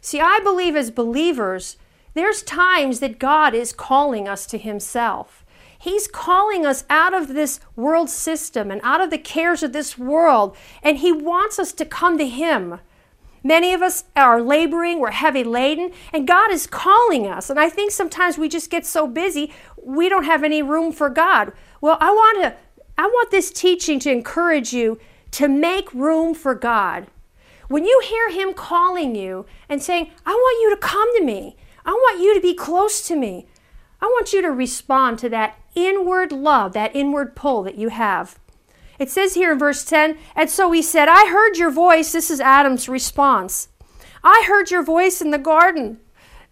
See, 0.00 0.20
I 0.20 0.40
believe 0.42 0.76
as 0.76 0.90
believers, 0.90 1.76
there's 2.14 2.42
times 2.42 3.00
that 3.00 3.18
God 3.18 3.54
is 3.54 3.72
calling 3.72 4.26
us 4.26 4.46
to 4.46 4.58
himself. 4.58 5.44
He's 5.78 6.08
calling 6.08 6.64
us 6.64 6.84
out 6.88 7.12
of 7.12 7.28
this 7.28 7.60
world 7.74 8.08
system 8.08 8.70
and 8.70 8.80
out 8.82 9.00
of 9.00 9.10
the 9.10 9.18
cares 9.18 9.62
of 9.62 9.72
this 9.72 9.98
world, 9.98 10.56
and 10.82 10.98
He 10.98 11.12
wants 11.12 11.58
us 11.58 11.72
to 11.74 11.84
come 11.84 12.18
to 12.18 12.26
Him. 12.26 12.80
Many 13.46 13.72
of 13.72 13.80
us 13.80 14.02
are 14.16 14.42
laboring, 14.42 14.98
we're 14.98 15.12
heavy 15.12 15.44
laden, 15.44 15.92
and 16.12 16.26
God 16.26 16.50
is 16.50 16.66
calling 16.66 17.28
us. 17.28 17.48
And 17.48 17.60
I 17.60 17.68
think 17.68 17.92
sometimes 17.92 18.36
we 18.36 18.48
just 18.48 18.70
get 18.70 18.84
so 18.84 19.06
busy, 19.06 19.52
we 19.80 20.08
don't 20.08 20.24
have 20.24 20.42
any 20.42 20.62
room 20.62 20.90
for 20.90 21.08
God. 21.08 21.52
Well, 21.80 21.96
I 22.00 22.10
want 22.10 22.42
to 22.42 22.56
I 22.98 23.06
want 23.06 23.30
this 23.30 23.52
teaching 23.52 24.00
to 24.00 24.10
encourage 24.10 24.72
you 24.72 24.98
to 25.32 25.46
make 25.46 25.94
room 25.94 26.34
for 26.34 26.56
God. 26.56 27.06
When 27.68 27.84
you 27.84 28.00
hear 28.04 28.30
Him 28.30 28.52
calling 28.52 29.14
you 29.14 29.46
and 29.68 29.80
saying, 29.80 30.10
I 30.24 30.32
want 30.32 30.62
you 30.62 30.70
to 30.74 30.80
come 30.80 31.16
to 31.16 31.22
me, 31.22 31.56
I 31.84 31.92
want 31.92 32.20
you 32.20 32.34
to 32.34 32.40
be 32.40 32.54
close 32.54 33.06
to 33.06 33.14
me, 33.14 33.46
I 34.00 34.06
want 34.06 34.32
you 34.32 34.42
to 34.42 34.50
respond 34.50 35.20
to 35.20 35.28
that 35.28 35.56
inward 35.76 36.32
love, 36.32 36.72
that 36.72 36.96
inward 36.96 37.36
pull 37.36 37.62
that 37.62 37.76
you 37.76 37.90
have. 37.90 38.40
It 38.98 39.10
says 39.10 39.34
here 39.34 39.52
in 39.52 39.58
verse 39.58 39.84
10, 39.84 40.18
and 40.34 40.48
so 40.48 40.72
he 40.72 40.82
said, 40.82 41.08
I 41.08 41.26
heard 41.30 41.56
your 41.56 41.70
voice. 41.70 42.12
This 42.12 42.30
is 42.30 42.40
Adam's 42.40 42.88
response. 42.88 43.68
I 44.24 44.44
heard 44.46 44.70
your 44.70 44.82
voice 44.82 45.20
in 45.20 45.30
the 45.30 45.38
garden, 45.38 46.00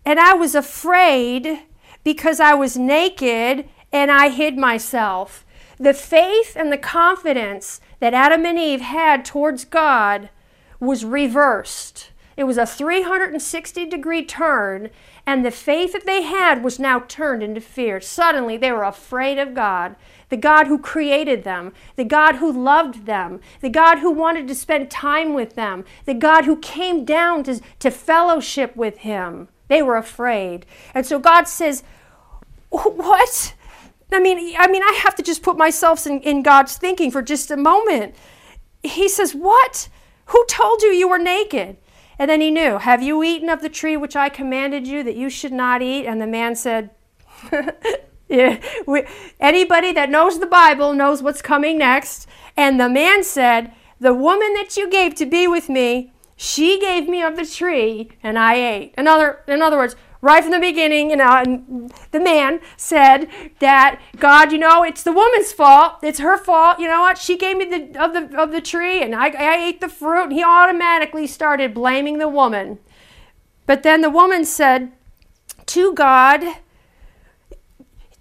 and 0.04 0.20
I 0.20 0.34
was 0.34 0.54
afraid 0.54 1.62
because 2.04 2.38
I 2.38 2.54
was 2.54 2.76
naked 2.76 3.68
and 3.92 4.10
I 4.10 4.28
hid 4.28 4.56
myself. 4.56 5.44
The 5.78 5.94
faith 5.94 6.54
and 6.56 6.70
the 6.70 6.78
confidence 6.78 7.80
that 7.98 8.14
Adam 8.14 8.44
and 8.44 8.58
Eve 8.58 8.80
had 8.80 9.24
towards 9.24 9.64
God 9.64 10.28
was 10.78 11.04
reversed. 11.04 12.10
It 12.36 12.44
was 12.44 12.58
a 12.58 12.66
360 12.66 13.86
degree 13.86 14.24
turn, 14.24 14.90
and 15.26 15.44
the 15.44 15.50
faith 15.50 15.92
that 15.92 16.04
they 16.04 16.22
had 16.22 16.64
was 16.64 16.78
now 16.78 17.00
turned 17.00 17.42
into 17.42 17.60
fear. 17.60 18.00
Suddenly, 18.00 18.56
they 18.56 18.72
were 18.72 18.82
afraid 18.82 19.38
of 19.38 19.54
God, 19.54 19.96
the 20.28 20.36
God 20.36 20.66
who 20.66 20.78
created 20.78 21.44
them, 21.44 21.72
the 21.96 22.04
God 22.04 22.36
who 22.36 22.52
loved 22.52 23.06
them, 23.06 23.40
the 23.60 23.70
God 23.70 23.98
who 23.98 24.10
wanted 24.10 24.48
to 24.48 24.54
spend 24.54 24.90
time 24.90 25.34
with 25.34 25.54
them, 25.54 25.84
the 26.04 26.14
God 26.14 26.44
who 26.44 26.56
came 26.56 27.04
down 27.04 27.44
to, 27.44 27.60
to 27.80 27.90
fellowship 27.90 28.74
with 28.76 28.98
Him. 28.98 29.48
They 29.68 29.82
were 29.82 29.96
afraid. 29.96 30.66
And 30.94 31.06
so 31.06 31.18
God 31.18 31.48
says, 31.48 31.82
What? 32.70 33.54
I 34.12 34.20
mean, 34.20 34.54
I 34.58 34.68
mean, 34.68 34.82
I 34.82 35.00
have 35.02 35.14
to 35.16 35.22
just 35.22 35.42
put 35.42 35.56
myself 35.56 36.06
in, 36.06 36.20
in 36.20 36.42
God's 36.42 36.76
thinking 36.76 37.10
for 37.10 37.22
just 37.22 37.50
a 37.50 37.56
moment. 37.56 38.14
He 38.82 39.08
says, 39.08 39.34
What? 39.34 39.88
Who 40.26 40.44
told 40.46 40.82
you 40.82 40.88
you 40.88 41.08
were 41.08 41.18
naked? 41.18 41.76
And 42.18 42.30
then 42.30 42.40
he 42.40 42.50
knew, 42.50 42.78
Have 42.78 43.02
you 43.02 43.22
eaten 43.22 43.48
of 43.48 43.62
the 43.62 43.68
tree 43.68 43.96
which 43.96 44.16
I 44.16 44.28
commanded 44.28 44.86
you 44.86 45.02
that 45.02 45.16
you 45.16 45.28
should 45.28 45.52
not 45.52 45.82
eat? 45.82 46.06
And 46.06 46.20
the 46.20 46.26
man 46.26 46.54
said, 46.54 46.90
yeah, 48.28 48.60
we, 48.86 49.04
Anybody 49.40 49.92
that 49.92 50.10
knows 50.10 50.38
the 50.38 50.46
Bible 50.46 50.92
knows 50.94 51.22
what's 51.22 51.42
coming 51.42 51.78
next. 51.78 52.26
And 52.56 52.80
the 52.80 52.88
man 52.88 53.24
said, 53.24 53.72
The 54.00 54.14
woman 54.14 54.54
that 54.54 54.76
you 54.76 54.88
gave 54.88 55.14
to 55.16 55.26
be 55.26 55.46
with 55.46 55.68
me, 55.68 56.12
she 56.36 56.80
gave 56.80 57.08
me 57.08 57.22
of 57.22 57.36
the 57.36 57.46
tree, 57.46 58.10
and 58.22 58.38
I 58.38 58.54
ate. 58.54 58.94
In 58.98 59.06
other, 59.06 59.40
in 59.46 59.62
other 59.62 59.76
words, 59.76 59.94
right 60.20 60.42
from 60.42 60.52
the 60.52 60.58
beginning, 60.58 61.10
you 61.10 61.16
know, 61.16 61.90
the 62.10 62.20
man 62.20 62.60
said 62.76 63.28
that 63.60 64.00
God, 64.18 64.50
you 64.50 64.58
know, 64.58 64.82
it's 64.82 65.02
the 65.02 65.12
woman's 65.12 65.52
fault. 65.52 65.98
It's 66.02 66.18
her 66.18 66.36
fault. 66.36 66.80
You 66.80 66.88
know 66.88 67.02
what? 67.02 67.18
She 67.18 67.36
gave 67.36 67.56
me 67.56 67.66
the 67.66 68.02
of 68.02 68.14
the 68.14 68.40
of 68.40 68.50
the 68.50 68.60
tree, 68.60 69.02
and 69.02 69.14
I, 69.14 69.28
I 69.28 69.56
ate 69.66 69.80
the 69.80 69.88
fruit. 69.88 70.24
And 70.24 70.32
he 70.32 70.42
automatically 70.42 71.26
started 71.26 71.74
blaming 71.74 72.18
the 72.18 72.28
woman. 72.28 72.78
But 73.66 73.82
then 73.82 74.00
the 74.00 74.10
woman 74.10 74.44
said 74.44 74.92
to 75.66 75.94
God, 75.94 76.42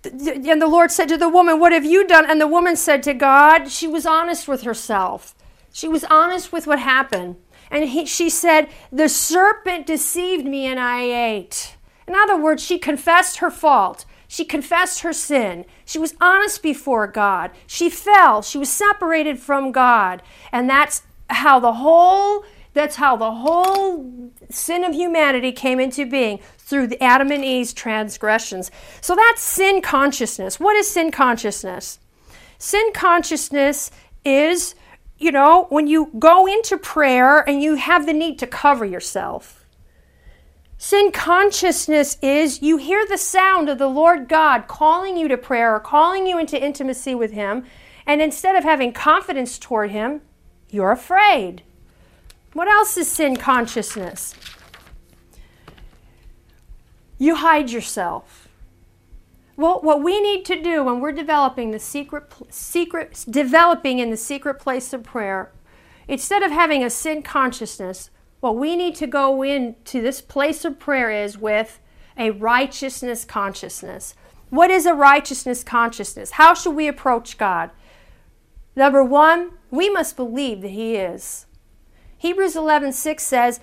and 0.05 0.61
the 0.61 0.67
Lord 0.67 0.91
said 0.91 1.07
to 1.09 1.17
the 1.17 1.29
woman, 1.29 1.59
What 1.59 1.71
have 1.71 1.85
you 1.85 2.05
done? 2.05 2.29
And 2.29 2.39
the 2.39 2.47
woman 2.47 2.75
said 2.75 3.03
to 3.03 3.13
God, 3.13 3.69
She 3.69 3.87
was 3.87 4.05
honest 4.05 4.47
with 4.47 4.63
herself. 4.63 5.35
She 5.71 5.87
was 5.87 6.03
honest 6.05 6.51
with 6.51 6.67
what 6.67 6.79
happened. 6.79 7.37
And 7.71 7.89
he, 7.89 8.05
she 8.05 8.29
said, 8.29 8.69
The 8.91 9.09
serpent 9.09 9.87
deceived 9.87 10.45
me 10.45 10.65
and 10.65 10.79
I 10.79 11.03
ate. 11.03 11.75
In 12.07 12.15
other 12.15 12.37
words, 12.37 12.63
she 12.63 12.77
confessed 12.77 13.37
her 13.37 13.49
fault. 13.49 14.05
She 14.27 14.45
confessed 14.45 15.01
her 15.01 15.13
sin. 15.13 15.65
She 15.85 15.99
was 15.99 16.15
honest 16.19 16.61
before 16.63 17.07
God. 17.07 17.51
She 17.67 17.89
fell. 17.89 18.41
She 18.41 18.57
was 18.57 18.69
separated 18.69 19.39
from 19.39 19.71
God. 19.71 20.21
And 20.51 20.69
that's 20.69 21.03
how 21.29 21.59
the 21.59 21.73
whole 21.73 22.43
that's 22.73 22.95
how 22.95 23.15
the 23.15 23.31
whole 23.31 24.31
sin 24.49 24.83
of 24.83 24.93
humanity 24.93 25.51
came 25.51 25.79
into 25.79 26.05
being 26.05 26.39
through 26.57 26.89
Adam 26.99 27.31
and 27.31 27.45
Eve's 27.45 27.73
transgressions. 27.73 28.71
So 29.01 29.15
that's 29.15 29.41
sin 29.41 29.81
consciousness. 29.81 30.59
What 30.59 30.75
is 30.75 30.89
sin 30.89 31.12
consciousness? 31.12 31.99
Sin 32.57 32.91
consciousness 32.93 33.91
is, 34.25 34.75
you 35.17 35.31
know, 35.31 35.67
when 35.69 35.88
you 35.88 36.12
go 36.17 36.45
into 36.47 36.77
prayer 36.77 37.47
and 37.47 37.62
you 37.62 37.75
have 37.75 38.05
the 38.05 38.13
need 38.13 38.39
to 38.39 38.47
cover 38.47 38.86
yourself 38.86 39.63
Sin 40.83 41.13
consciousness 41.13 42.17
is 42.21 42.62
you 42.62 42.75
hear 42.75 43.05
the 43.07 43.17
sound 43.17 43.69
of 43.69 43.77
the 43.77 43.88
Lord 43.88 44.27
God 44.27 44.67
calling 44.67 45.15
you 45.15 45.29
to 45.29 45.38
prayer 45.38 45.73
or 45.73 45.79
calling 45.79 46.27
you 46.27 46.38
into 46.38 46.62
intimacy 46.62 47.15
with 47.15 47.31
Him, 47.31 47.63
and 48.05 48.21
instead 48.21 48.57
of 48.57 48.65
having 48.65 48.91
confidence 48.91 49.57
toward 49.57 49.91
Him, 49.91 50.19
you're 50.69 50.91
afraid. 50.91 51.63
What 52.53 52.67
else 52.67 52.97
is 52.97 53.09
sin 53.09 53.35
consciousness? 53.35 54.35
You 57.17 57.35
hide 57.35 57.71
yourself. 57.71 58.47
Well, 59.55 59.81
what 59.81 60.03
we 60.03 60.19
need 60.21 60.45
to 60.45 60.61
do 60.61 60.83
when 60.83 60.99
we're 60.99 61.11
developing 61.11 61.71
the 61.71 61.79
secret, 61.79 62.31
secret, 62.49 63.25
developing 63.29 63.99
in 63.99 64.09
the 64.09 64.17
secret 64.17 64.55
place 64.55 64.93
of 64.93 65.03
prayer, 65.03 65.51
instead 66.07 66.43
of 66.43 66.51
having 66.51 66.83
a 66.83 66.89
sin 66.89 67.21
consciousness, 67.21 68.09
what 68.39 68.57
we 68.57 68.75
need 68.75 68.95
to 68.95 69.07
go 69.07 69.41
into 69.43 70.01
this 70.01 70.21
place 70.21 70.65
of 70.65 70.79
prayer 70.79 71.11
is 71.11 71.37
with 71.37 71.79
a 72.17 72.31
righteousness 72.31 73.25
consciousness. 73.25 74.15
What 74.49 74.69
is 74.69 74.85
a 74.85 74.93
righteousness 74.93 75.63
consciousness? 75.63 76.31
How 76.31 76.53
should 76.53 76.75
we 76.75 76.87
approach 76.87 77.37
God? 77.37 77.71
Number 78.75 79.03
one, 79.03 79.51
we 79.71 79.89
must 79.89 80.15
believe 80.15 80.61
that 80.61 80.69
He 80.69 80.95
is. 80.95 81.45
Hebrews 82.23 82.55
11:6 82.55 83.19
says, 83.19 83.59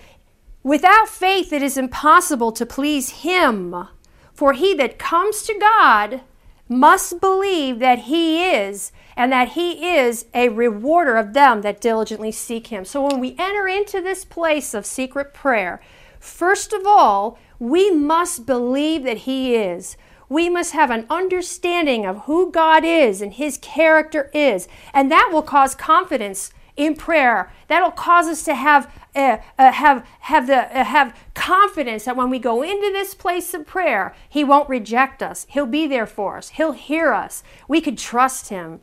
Without 0.62 1.09
faith 1.09 1.51
it 1.51 1.62
is 1.62 1.79
impossible 1.79 2.53
to 2.53 2.66
please 2.66 3.23
Him, 3.23 3.88
for 4.35 4.53
he 4.53 4.75
that 4.75 4.99
comes 4.99 5.44
to 5.44 5.59
God 5.59 6.20
must 6.68 7.23
believe 7.23 7.79
that 7.79 8.01
He 8.01 8.44
is, 8.44 8.92
and 9.16 9.33
that 9.33 9.53
He 9.53 9.96
is 9.96 10.27
a 10.35 10.51
rewarder 10.51 11.16
of 11.16 11.33
them 11.33 11.62
that 11.62 11.81
diligently 11.81 12.31
seek 12.31 12.66
Him. 12.66 12.85
So 12.85 13.03
when 13.07 13.18
we 13.18 13.35
enter 13.38 13.66
into 13.66 14.03
this 14.03 14.27
place 14.27 14.75
of 14.75 14.85
secret 14.85 15.33
prayer, 15.33 15.81
first 16.18 16.75
of 16.75 16.87
all, 16.87 17.38
we 17.59 17.90
must 17.90 18.44
believe 18.44 19.05
that 19.05 19.25
He 19.25 19.57
is. 19.57 19.96
We 20.29 20.51
must 20.51 20.73
have 20.73 20.90
an 20.90 21.07
understanding 21.09 22.05
of 22.05 22.25
who 22.25 22.53
God 22.53 22.85
is 22.85 23.23
and 23.23 23.33
His 23.33 23.57
character 23.57 24.31
is, 24.35 24.68
and 24.92 25.11
that 25.11 25.31
will 25.33 25.40
cause 25.40 25.75
confidence 25.75 26.53
in 26.81 26.95
prayer. 26.97 27.53
That'll 27.69 27.90
cause 27.90 28.27
us 28.27 28.43
to 28.45 28.55
have 28.55 28.90
uh, 29.14 29.37
uh, 29.59 29.73
have 29.73 30.07
have 30.21 30.47
the 30.47 30.79
uh, 30.79 30.85
have 30.85 31.14
confidence 31.35 32.05
that 32.05 32.16
when 32.16 32.31
we 32.31 32.38
go 32.38 32.62
into 32.62 32.90
this 32.90 33.14
place 33.14 33.53
of 33.53 33.66
prayer, 33.66 34.14
He 34.29 34.43
won't 34.43 34.69
reject 34.69 35.23
us. 35.23 35.47
He'll 35.51 35.66
be 35.66 35.87
there 35.87 36.07
for 36.07 36.38
us. 36.38 36.51
He'll 36.51 36.73
hear 36.73 37.12
us. 37.12 37.43
We 37.69 37.83
could 37.83 37.99
trust 37.99 38.49
Him. 38.49 38.81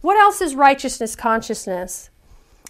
What 0.00 0.16
else 0.16 0.40
is 0.40 0.54
righteousness 0.54 1.14
consciousness? 1.14 2.08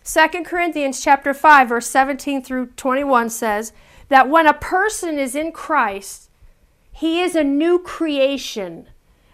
2 0.05 0.43
Corinthians 0.45 1.01
chapter 1.03 1.33
5 1.33 1.69
verse 1.69 1.87
17 1.87 2.43
through 2.43 2.67
21 2.77 3.31
says 3.31 3.73
that 4.09 4.29
when 4.29 4.47
a 4.47 4.55
person 4.55 5.19
is 5.19 5.35
in 5.35 5.53
Christ, 5.53 6.31
he 6.91 7.21
is 7.21 7.37
a 7.37 7.45
new 7.45 7.79
creation. 7.79 8.89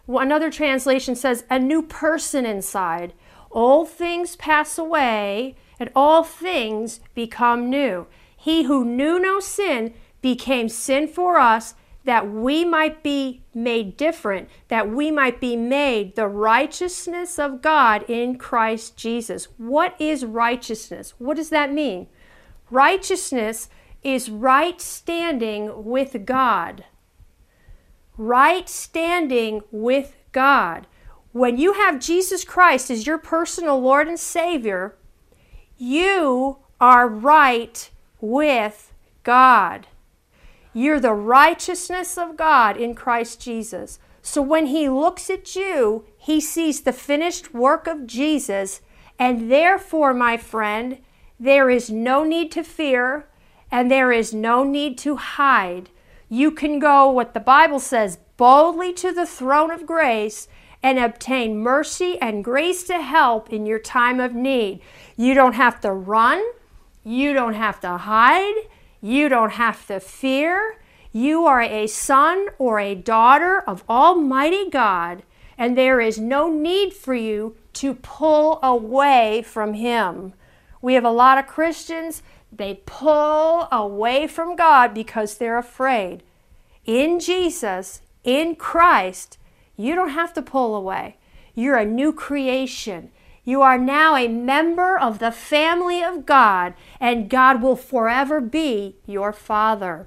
Another 0.09 0.51
translation 0.51 1.15
says 1.15 1.45
a 1.49 1.59
new 1.59 1.83
person 1.83 2.45
inside. 2.45 3.13
All 3.53 3.85
things 3.85 4.37
pass 4.37 4.79
away, 4.79 5.55
and 5.79 5.91
all 5.95 6.25
things 6.25 7.01
become 7.15 7.69
new. 7.71 8.07
He 8.37 8.65
who 8.65 8.85
knew 8.85 9.19
no 9.19 9.41
sin 9.41 9.95
became 10.21 10.69
sin 10.69 11.07
for 11.07 11.39
us 11.39 11.75
that 12.05 12.29
we 12.29 12.65
might 12.65 13.03
be 13.03 13.43
made 13.55 13.97
different, 13.97 14.49
that 14.69 14.91
we 14.91 15.11
might 15.11 15.41
be 15.41 15.57
made 15.57 16.17
the 16.17 16.27
righteousness 16.27 17.39
of 17.39 17.63
God 17.63 18.05
in 18.09 18.39
Christ 18.39 18.97
Jesus. 18.97 19.47
What 19.57 19.95
is 20.01 20.25
righteousness? 20.25 21.15
What 21.19 21.37
does 21.37 21.51
that 21.51 21.73
mean? 21.73 22.09
Righteousness 22.71 23.69
is 24.03 24.31
right 24.31 24.81
standing 24.81 25.85
with 25.85 26.25
God. 26.25 26.85
Right 28.17 28.69
standing 28.69 29.63
with 29.71 30.17
God. 30.33 30.87
When 31.33 31.57
you 31.57 31.75
have 31.75 31.99
Jesus 31.99 32.45
Christ 32.45 32.91
as 32.91 33.07
your 33.07 33.19
personal 33.19 33.81
Lord 33.81 34.07
and 34.07 34.21
Savior, 34.21 34.97
you 35.79 36.59
are 36.81 37.09
right 37.09 37.91
with 38.21 38.93
God. 39.23 39.87
You're 40.75 41.01
the 41.01 41.15
righteousness 41.15 42.17
of 42.19 42.37
God 42.37 42.77
in 42.77 42.95
Christ 42.95 43.41
Jesus. 43.41 43.99
So 44.21 44.41
when 44.43 44.67
He 44.67 44.89
looks 44.89 45.31
at 45.31 45.57
you, 45.57 46.05
He 46.19 46.41
sees 46.41 46.83
the 46.83 46.93
finished 46.93 47.55
work 47.55 47.87
of 47.87 48.07
Jesus, 48.07 48.81
and 49.19 49.51
therefore, 49.51 50.15
my 50.15 50.37
friend, 50.37 50.99
there 51.41 51.71
is 51.71 51.91
no 51.91 52.25
need 52.25 52.53
to 52.53 52.63
fear 52.63 53.27
and 53.71 53.91
there 53.91 54.13
is 54.13 54.35
no 54.35 54.63
need 54.63 54.99
to 54.99 55.17
hide. 55.17 55.89
You 56.29 56.51
can 56.51 56.79
go, 56.79 57.11
what 57.11 57.35
the 57.35 57.41
Bible 57.41 57.81
says, 57.81 58.19
boldly 58.37 58.93
to 58.95 59.13
the 59.13 59.27
throne 59.27 59.71
of 59.71 59.87
grace 59.87 60.47
and 60.83 60.99
obtain 60.99 61.59
mercy 61.59 62.19
and 62.21 62.45
grace 62.45 62.83
to 62.85 63.01
help 63.01 63.53
in 63.53 63.67
your 63.67 63.79
time 63.79 64.21
of 64.21 64.35
need. 64.35 64.81
You 65.17 65.35
don't 65.35 65.55
have 65.55 65.81
to 65.83 65.93
run, 65.93 66.43
you 67.05 67.33
don't 67.33 67.55
have 67.55 67.81
to 67.81 67.97
hide, 67.99 68.55
you 69.01 69.29
don't 69.29 69.53
have 69.53 69.87
to 69.87 70.01
fear. 70.01 70.79
You 71.13 71.45
are 71.45 71.61
a 71.61 71.87
son 71.87 72.47
or 72.59 72.81
a 72.81 72.95
daughter 72.95 73.61
of 73.61 73.85
Almighty 73.89 74.71
God, 74.71 75.23
and 75.59 75.77
there 75.77 76.01
is 76.01 76.19
no 76.19 76.49
need 76.49 76.95
for 76.95 77.15
you 77.15 77.57
to 77.75 77.95
pull 77.95 78.59
away 78.63 79.43
from 79.43 79.75
Him. 79.75 80.33
We 80.81 80.95
have 80.95 81.05
a 81.05 81.11
lot 81.11 81.39
of 81.39 81.47
Christians, 81.47 82.23
they 82.51 82.81
pull 82.87 83.69
away 83.71 84.27
from 84.27 84.57
God 84.57 84.93
because 84.93 85.37
they're 85.37 85.59
afraid. 85.59 86.23
In 86.85 87.21
Jesus, 87.21 88.03
in 88.25 88.57
Christ, 88.57 89.39
you 89.83 89.95
don't 89.95 90.11
have 90.11 90.33
to 90.35 90.43
pull 90.43 90.75
away. 90.75 91.17
You're 91.55 91.77
a 91.77 91.85
new 91.85 92.13
creation. 92.13 93.11
You 93.45 93.63
are 93.63 93.79
now 93.79 94.15
a 94.17 94.29
member 94.29 94.99
of 94.99 95.19
the 95.19 95.33
family 95.33 96.03
of 96.03 96.25
God, 96.25 96.75
and 97.01 97.29
God 97.29 97.61
will 97.61 97.77
forever 97.77 98.41
be 98.41 98.97
your 99.07 99.33
Father. 99.33 100.07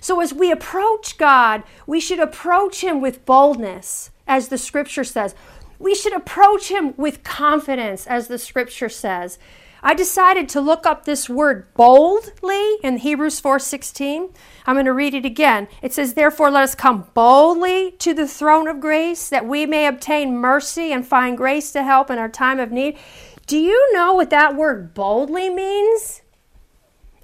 So, 0.00 0.20
as 0.20 0.32
we 0.32 0.50
approach 0.50 1.16
God, 1.16 1.62
we 1.86 2.00
should 2.00 2.18
approach 2.18 2.82
Him 2.82 3.00
with 3.00 3.24
boldness, 3.24 4.10
as 4.26 4.48
the 4.48 4.58
scripture 4.58 5.04
says. 5.04 5.34
We 5.78 5.94
should 5.94 6.14
approach 6.14 6.70
Him 6.70 6.94
with 6.96 7.22
confidence, 7.22 8.06
as 8.06 8.28
the 8.28 8.38
scripture 8.38 8.88
says. 8.88 9.38
I 9.82 9.94
decided 9.94 10.48
to 10.50 10.60
look 10.60 10.84
up 10.84 11.04
this 11.04 11.28
word 11.28 11.72
boldly 11.74 12.76
in 12.82 12.98
Hebrews 12.98 13.40
4:16. 13.40 14.34
I'm 14.66 14.74
going 14.74 14.84
to 14.84 14.92
read 14.92 15.14
it 15.14 15.24
again. 15.24 15.68
It 15.82 15.94
says, 15.94 16.14
"Therefore 16.14 16.50
let 16.50 16.64
us 16.64 16.74
come 16.74 17.06
boldly 17.14 17.92
to 17.92 18.12
the 18.12 18.28
throne 18.28 18.68
of 18.68 18.80
grace 18.80 19.28
that 19.28 19.46
we 19.46 19.66
may 19.66 19.86
obtain 19.86 20.36
mercy 20.36 20.92
and 20.92 21.06
find 21.06 21.36
grace 21.36 21.72
to 21.72 21.82
help 21.82 22.10
in 22.10 22.18
our 22.18 22.28
time 22.28 22.60
of 22.60 22.70
need." 22.70 22.98
Do 23.46 23.58
you 23.58 23.92
know 23.92 24.14
what 24.14 24.30
that 24.30 24.54
word 24.54 24.94
boldly 24.94 25.48
means? 25.50 26.22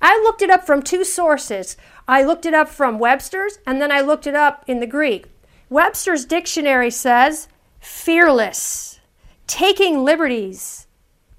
I 0.01 0.19
looked 0.25 0.43
it 0.43 0.51
up 0.51 0.67
from 0.67 0.83
two 0.83 1.05
sources. 1.05 1.77
I 2.09 2.23
looked 2.23 2.47
it 2.47 2.55
up 2.55 2.69
from 2.69 2.99
Webster's 2.99 3.59
and 3.67 3.81
then 3.81 3.93
I 3.93 4.01
looked 4.01 4.27
it 4.27 4.35
up 4.35 4.65
in 4.67 4.81
the 4.81 4.87
Greek. 4.87 5.27
Webster's 5.69 6.25
dictionary 6.25 6.91
says 6.91 7.49
fearless, 7.81 9.01
taking 9.47 10.05
liberties, 10.05 10.86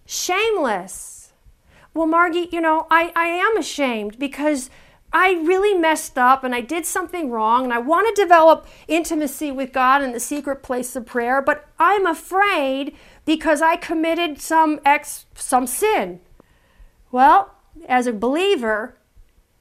shameless. 0.08 1.34
Well, 1.94 2.08
Margie, 2.08 2.50
you 2.52 2.62
know, 2.62 2.88
I, 2.90 3.12
I 3.16 3.28
am 3.28 3.58
ashamed 3.58 4.18
because 4.18 4.72
I 5.14 5.34
really 5.34 5.78
messed 5.78 6.18
up 6.18 6.44
and 6.44 6.54
I 6.54 6.62
did 6.62 6.86
something 6.86 7.30
wrong 7.30 7.66
and 7.66 7.74
I 7.74 7.78
want 7.78 8.14
to 8.14 8.22
develop 8.22 8.68
intimacy 8.88 9.52
with 9.52 9.72
God 9.72 10.02
in 10.02 10.12
the 10.12 10.20
secret 10.20 10.64
place 10.64 10.96
of 10.96 11.06
prayer, 11.06 11.42
but 11.42 11.68
I'm 11.80 12.06
afraid 12.06 12.96
because 13.26 13.62
I 13.62 13.76
committed 13.76 14.42
some 14.42 14.80
ex 14.84 15.26
some 15.36 15.68
sin. 15.68 16.20
Well, 17.12 17.56
as 17.88 18.08
a 18.08 18.14
believer, 18.14 18.98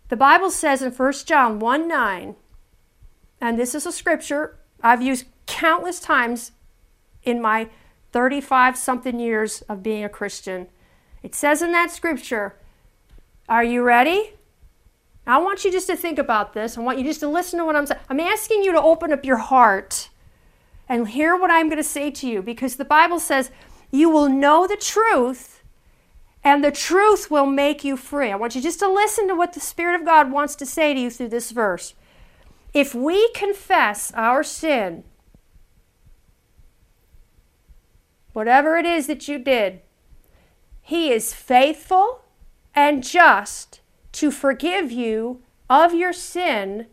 the 0.09 0.17
Bible 0.17 0.51
says 0.51 0.83
in 0.83 0.93
1 0.93 1.13
John 1.25 1.59
1 1.59 1.89
9, 1.89 2.37
and 3.41 3.59
this 3.59 3.75
is 3.75 3.87
a 3.87 3.93
scripture 3.93 4.59
I've 4.83 5.03
used 5.03 5.27
countless 5.47 6.01
times 6.01 6.53
in 7.23 7.41
my 7.41 7.69
35 8.17 8.79
something 8.79 9.21
years 9.21 9.61
of 9.69 9.83
being 9.83 10.03
a 10.03 10.09
Christian. 10.09 10.69
It 11.23 11.35
says 11.35 11.61
in 11.61 11.73
that 11.73 11.91
scripture, 11.91 12.57
Are 13.47 13.63
you 13.63 13.83
ready? 13.83 14.31
I 15.27 15.37
want 15.37 15.67
you 15.67 15.71
just 15.71 15.87
to 15.89 15.97
think 15.97 16.19
about 16.19 16.55
this. 16.55 16.79
I 16.79 16.81
want 16.81 16.99
you 16.99 17.05
just 17.05 17.21
to 17.21 17.29
listen 17.29 17.59
to 17.59 17.67
what 17.67 17.77
I'm 17.77 17.85
saying. 17.85 18.01
I'm 18.09 18.19
asking 18.19 18.63
you 18.63 18.73
to 18.73 18.81
open 18.81 19.13
up 19.13 19.27
your 19.27 19.37
heart 19.37 20.09
and 20.89 21.07
hear 21.07 21.37
what 21.37 21.51
I'm 21.51 21.67
going 21.67 21.77
to 21.77 21.85
say 21.85 22.11
to 22.13 22.27
you 22.27 22.41
because 22.41 22.77
the 22.77 22.87
Bible 22.87 23.21
says 23.21 23.51
you 23.91 24.09
will 24.09 24.31
know 24.31 24.67
the 24.67 24.79
truth 24.79 25.63
and 26.43 26.65
the 26.65 26.73
truth 26.73 27.31
will 27.31 27.45
make 27.45 27.85
you 27.85 27.99
free. 27.99 28.33
I 28.33 28.37
want 28.37 28.55
you 28.55 28.63
just 28.63 28.79
to 28.79 28.91
listen 28.91 29.29
to 29.29 29.35
what 29.35 29.53
the 29.53 29.61
Spirit 29.61 30.01
of 30.01 30.07
God 30.07 30.33
wants 30.33 30.57
to 30.57 30.65
say 30.65 30.95
to 30.95 31.01
you 31.01 31.11
through 31.11 31.29
this 31.29 31.51
verse. 31.51 31.93
If 32.73 32.95
we 32.95 33.29
confess 33.35 34.11
our 34.15 34.43
sin, 34.43 35.05
whatever 38.37 38.77
it 38.77 38.85
is 38.85 39.07
that 39.07 39.27
you 39.27 39.39
did, 39.39 39.81
He 40.83 41.11
is 41.11 41.33
faithful 41.33 42.21
and 42.75 43.03
just 43.03 43.81
to 44.13 44.31
forgive 44.31 44.93
you 44.93 45.43
of 45.71 45.95
your 45.95 46.13
sin. 46.13 46.87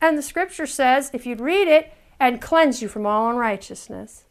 And 0.00 0.16
the 0.16 0.22
scripture 0.22 0.66
says, 0.66 1.10
if 1.12 1.26
you'd 1.26 1.40
read 1.40 1.66
it, 1.66 1.92
and 2.18 2.40
cleanse 2.40 2.80
you 2.80 2.88
from 2.88 3.04
all 3.04 3.28
unrighteousness. 3.28 4.24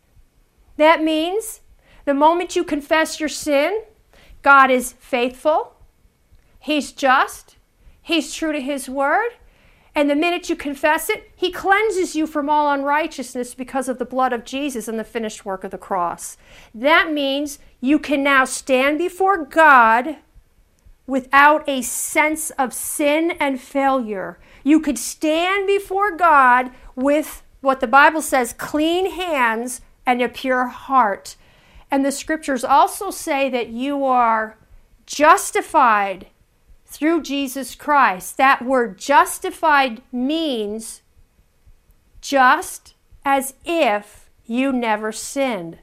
That 0.77 1.03
means 1.03 1.61
the 2.05 2.13
moment 2.13 2.55
you 2.55 2.63
confess 2.63 3.19
your 3.19 3.29
sin, 3.29 3.83
God 4.41 4.71
is 4.71 4.93
faithful, 4.93 5.75
He's 6.59 6.91
just, 6.91 7.57
He's 8.01 8.33
true 8.33 8.51
to 8.51 8.61
His 8.61 8.89
word, 8.89 9.31
and 9.95 10.09
the 10.09 10.15
minute 10.15 10.49
you 10.49 10.57
confess 10.57 11.09
it, 11.09 11.31
He 11.35 11.51
cleanses 11.51 12.15
you 12.15 12.27
from 12.27 12.49
all 12.49 12.69
unrighteousness 12.71 13.55
because 13.55 13.87
of 13.87 13.97
the 13.97 14.05
blood 14.05 14.33
of 14.33 14.43
Jesus 14.43 14.89
and 14.89 14.99
the 14.99 15.05
finished 15.05 15.45
work 15.45 15.63
of 15.63 15.71
the 15.71 15.77
cross. 15.77 16.35
That 16.73 17.13
means 17.13 17.59
you 17.79 17.97
can 17.97 18.21
now 18.21 18.43
stand 18.43 18.97
before 18.97 19.45
God 19.45 20.17
without 21.07 21.67
a 21.67 21.81
sense 21.81 22.49
of 22.51 22.73
sin 22.73 23.31
and 23.39 23.61
failure. 23.61 24.37
You 24.63 24.81
could 24.81 24.97
stand 24.97 25.65
before 25.65 26.11
God 26.11 26.71
with 26.95 27.43
what 27.61 27.79
the 27.79 27.87
Bible 27.87 28.21
says 28.21 28.53
clean 28.53 29.11
hands 29.11 29.79
and 30.05 30.21
a 30.21 30.27
pure 30.27 30.67
heart. 30.67 31.37
And 31.89 32.03
the 32.03 32.11
scriptures 32.11 32.65
also 32.65 33.11
say 33.11 33.49
that 33.49 33.69
you 33.69 34.03
are 34.03 34.57
justified 35.05 36.27
through 36.95 37.21
Jesus 37.21 37.75
Christ. 37.75 38.37
That 38.37 38.63
word 38.63 38.97
justified 38.97 40.01
means 40.11 41.01
just 42.21 42.93
as 43.25 43.55
if 43.65 44.29
you 44.45 44.71
never 44.71 45.11
sinned. 45.11 45.79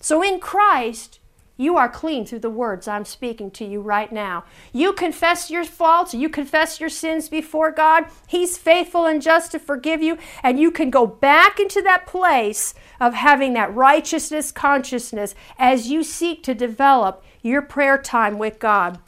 So 0.00 0.22
in 0.22 0.40
Christ, 0.40 1.20
you 1.56 1.76
are 1.76 1.88
clean 1.88 2.24
through 2.24 2.40
the 2.40 2.50
words 2.50 2.88
I'm 2.88 3.04
speaking 3.04 3.50
to 3.52 3.64
you 3.64 3.80
right 3.80 4.10
now. 4.10 4.44
You 4.72 4.92
confess 4.94 5.50
your 5.50 5.64
faults, 5.64 6.14
you 6.14 6.28
confess 6.28 6.80
your 6.80 6.88
sins 6.88 7.28
before 7.28 7.70
God. 7.70 8.06
He's 8.26 8.56
faithful 8.56 9.06
and 9.06 9.20
just 9.20 9.52
to 9.52 9.58
forgive 9.58 10.02
you, 10.02 10.18
and 10.42 10.58
you 10.58 10.70
can 10.70 10.90
go 10.90 11.06
back 11.06 11.60
into 11.60 11.82
that 11.82 12.06
place 12.06 12.74
of 12.98 13.14
having 13.14 13.52
that 13.52 13.74
righteousness 13.74 14.50
consciousness 14.50 15.34
as 15.58 15.88
you 15.88 16.02
seek 16.02 16.42
to 16.44 16.54
develop 16.54 17.22
your 17.42 17.62
prayer 17.62 17.98
time 17.98 18.38
with 18.38 18.58
God. 18.58 18.98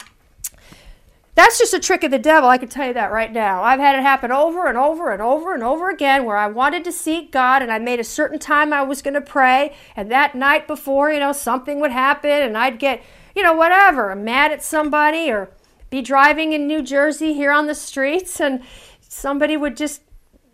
That's 1.35 1.59
just 1.59 1.73
a 1.73 1.79
trick 1.81 2.05
of 2.05 2.11
the 2.11 2.17
devil, 2.17 2.49
I 2.49 2.57
can 2.57 2.69
tell 2.69 2.87
you 2.87 2.93
that 2.93 3.11
right 3.11 3.31
now. 3.31 3.61
I've 3.61 3.79
had 3.79 3.97
it 3.97 4.01
happen 4.01 4.31
over 4.31 4.67
and 4.67 4.77
over 4.77 5.11
and 5.11 5.21
over 5.21 5.53
and 5.53 5.61
over 5.61 5.89
again 5.89 6.23
where 6.23 6.37
I 6.37 6.47
wanted 6.47 6.85
to 6.85 6.93
seek 6.93 7.29
God 7.29 7.61
and 7.61 7.69
I 7.69 7.77
made 7.77 7.99
a 7.99 8.05
certain 8.05 8.39
time 8.39 8.71
I 8.71 8.83
was 8.83 9.01
going 9.01 9.15
to 9.15 9.21
pray, 9.21 9.75
and 9.97 10.09
that 10.11 10.35
night 10.35 10.65
before, 10.65 11.11
you 11.11 11.19
know, 11.19 11.33
something 11.33 11.81
would 11.81 11.91
happen 11.91 12.31
and 12.31 12.57
I'd 12.57 12.79
get, 12.79 13.03
you 13.35 13.43
know, 13.43 13.53
whatever, 13.53 14.15
mad 14.15 14.53
at 14.53 14.63
somebody 14.63 15.29
or 15.29 15.49
be 15.89 16.01
driving 16.01 16.53
in 16.53 16.67
New 16.67 16.81
Jersey 16.81 17.33
here 17.33 17.51
on 17.51 17.67
the 17.67 17.75
streets 17.75 18.39
and 18.39 18.63
somebody 19.01 19.57
would 19.57 19.75
just 19.75 20.01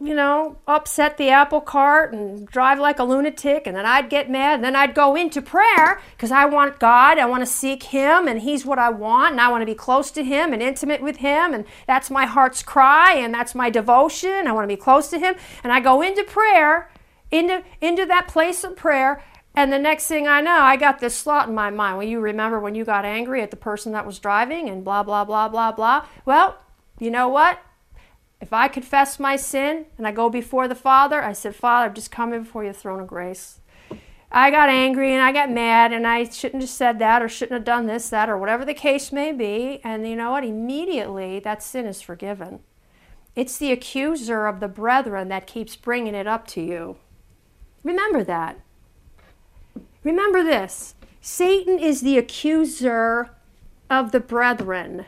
you 0.04 0.16
know, 0.16 0.58
upset 0.68 1.18
the 1.18 1.30
apple 1.30 1.62
cart 1.62 2.12
and 2.12 2.48
drive 2.48 2.80
like 2.80 2.98
a 2.98 3.04
lunatic, 3.04 3.68
and 3.68 3.78
then 3.78 3.86
I'd 3.86 4.10
get 4.10 4.32
mad, 4.32 4.56
and 4.56 4.64
then 4.64 4.76
I'd 4.76 4.96
go 4.96 5.16
into 5.16 5.42
prayer 5.42 6.02
because 6.16 6.32
I 6.32 6.46
want 6.46 6.80
God, 6.80 7.20
I 7.20 7.28
want 7.28 7.42
to 7.42 7.46
seek 7.46 7.84
Him, 7.84 8.28
and 8.28 8.42
He's 8.42 8.66
what 8.66 8.80
I 8.80 8.90
want, 8.90 9.34
and 9.34 9.42
I 9.42 9.50
want 9.50 9.62
to 9.62 9.66
be 9.68 9.76
close 9.76 10.10
to 10.12 10.24
Him 10.24 10.54
and 10.54 10.62
intimate 10.62 11.02
with 11.02 11.18
Him, 11.18 11.54
and 11.54 11.66
that's 11.86 12.10
my 12.10 12.26
heart's 12.26 12.64
cry, 12.64 13.14
and 13.14 13.32
that's 13.32 13.54
my 13.54 13.70
devotion. 13.70 14.48
I 14.48 14.54
want 14.54 14.64
to 14.64 14.76
be 14.76 14.82
close 14.82 15.10
to 15.12 15.20
Him, 15.20 15.36
and 15.64 15.72
I 15.72 15.80
go 15.80 16.02
into 16.02 16.24
prayer, 16.24 16.90
into 17.30 17.64
into 17.80 18.06
that 18.08 18.28
place 18.28 18.64
of 18.64 18.76
prayer, 18.76 19.24
and 19.54 19.72
the 19.72 19.80
next 19.80 20.08
thing 20.08 20.28
I 20.28 20.42
know, 20.42 20.62
I 20.62 20.78
got 20.78 21.00
this 21.00 21.22
thought 21.22 21.50
in 21.50 21.54
my 21.54 21.70
mind. 21.70 21.98
Well, 21.98 22.08
you 22.08 22.20
remember 22.20 22.60
when 22.60 22.74
you 22.74 22.86
got 22.86 23.06
angry 23.06 23.44
at 23.44 23.52
the 23.52 23.58
person 23.58 23.92
that 23.92 24.08
was 24.08 24.18
driving, 24.18 24.68
and 24.68 24.84
blah 24.84 25.04
blah 25.04 25.26
blah 25.26 25.48
blah 25.48 25.72
blah. 25.72 26.08
Well, 26.26 26.58
you 26.98 27.12
know 27.12 27.30
what? 27.30 27.60
If 28.42 28.52
I 28.52 28.68
confess 28.68 29.20
my 29.20 29.36
sin 29.36 29.86
and 29.98 30.08
I 30.08 30.12
go 30.12 30.30
before 30.30 30.68
the 30.68 30.76
Father, 30.76 31.22
I 31.22 31.34
said, 31.34 31.56
Father, 31.56 31.88
I'm 31.88 31.94
just 31.94 32.12
coming 32.12 32.42
before 32.42 32.64
your 32.64 32.74
throne 32.74 33.00
of 33.00 33.08
grace. 33.08 33.60
I 34.32 34.50
got 34.50 34.70
angry 34.70 35.14
and 35.14 35.22
I 35.22 35.32
got 35.32 35.52
mad 35.52 35.92
and 35.94 36.08
I 36.08 36.24
shouldn't 36.24 36.64
have 36.64 36.70
said 36.70 37.00
that 37.00 37.22
or 37.22 37.30
shouldn't 37.30 37.54
have 37.54 37.66
done 37.66 37.86
this, 37.86 38.10
that, 38.10 38.30
or 38.30 38.38
whatever 38.38 38.66
the 38.66 38.74
case 38.74 39.12
may 39.12 39.32
be. 39.32 39.80
And 39.84 40.08
you 40.08 40.16
know 40.16 40.32
what? 40.32 40.44
Immediately 40.44 41.40
that 41.42 41.62
sin 41.62 41.86
is 41.86 42.02
forgiven. 42.02 42.62
It's 43.36 43.58
the 43.58 43.72
accuser 43.72 44.48
of 44.48 44.60
the 44.60 44.68
brethren 44.68 45.28
that 45.30 45.48
keeps 45.48 45.76
bringing 45.76 46.16
it 46.16 46.28
up 46.28 46.48
to 46.48 46.62
you. 46.62 46.98
Remember 47.84 48.24
that. 48.24 48.60
Remember 50.04 50.44
this 50.44 50.96
Satan 51.22 51.78
is 51.78 52.02
the 52.02 52.18
accuser 52.18 53.36
of 53.90 54.12
the 54.12 54.20
brethren. 54.20 55.06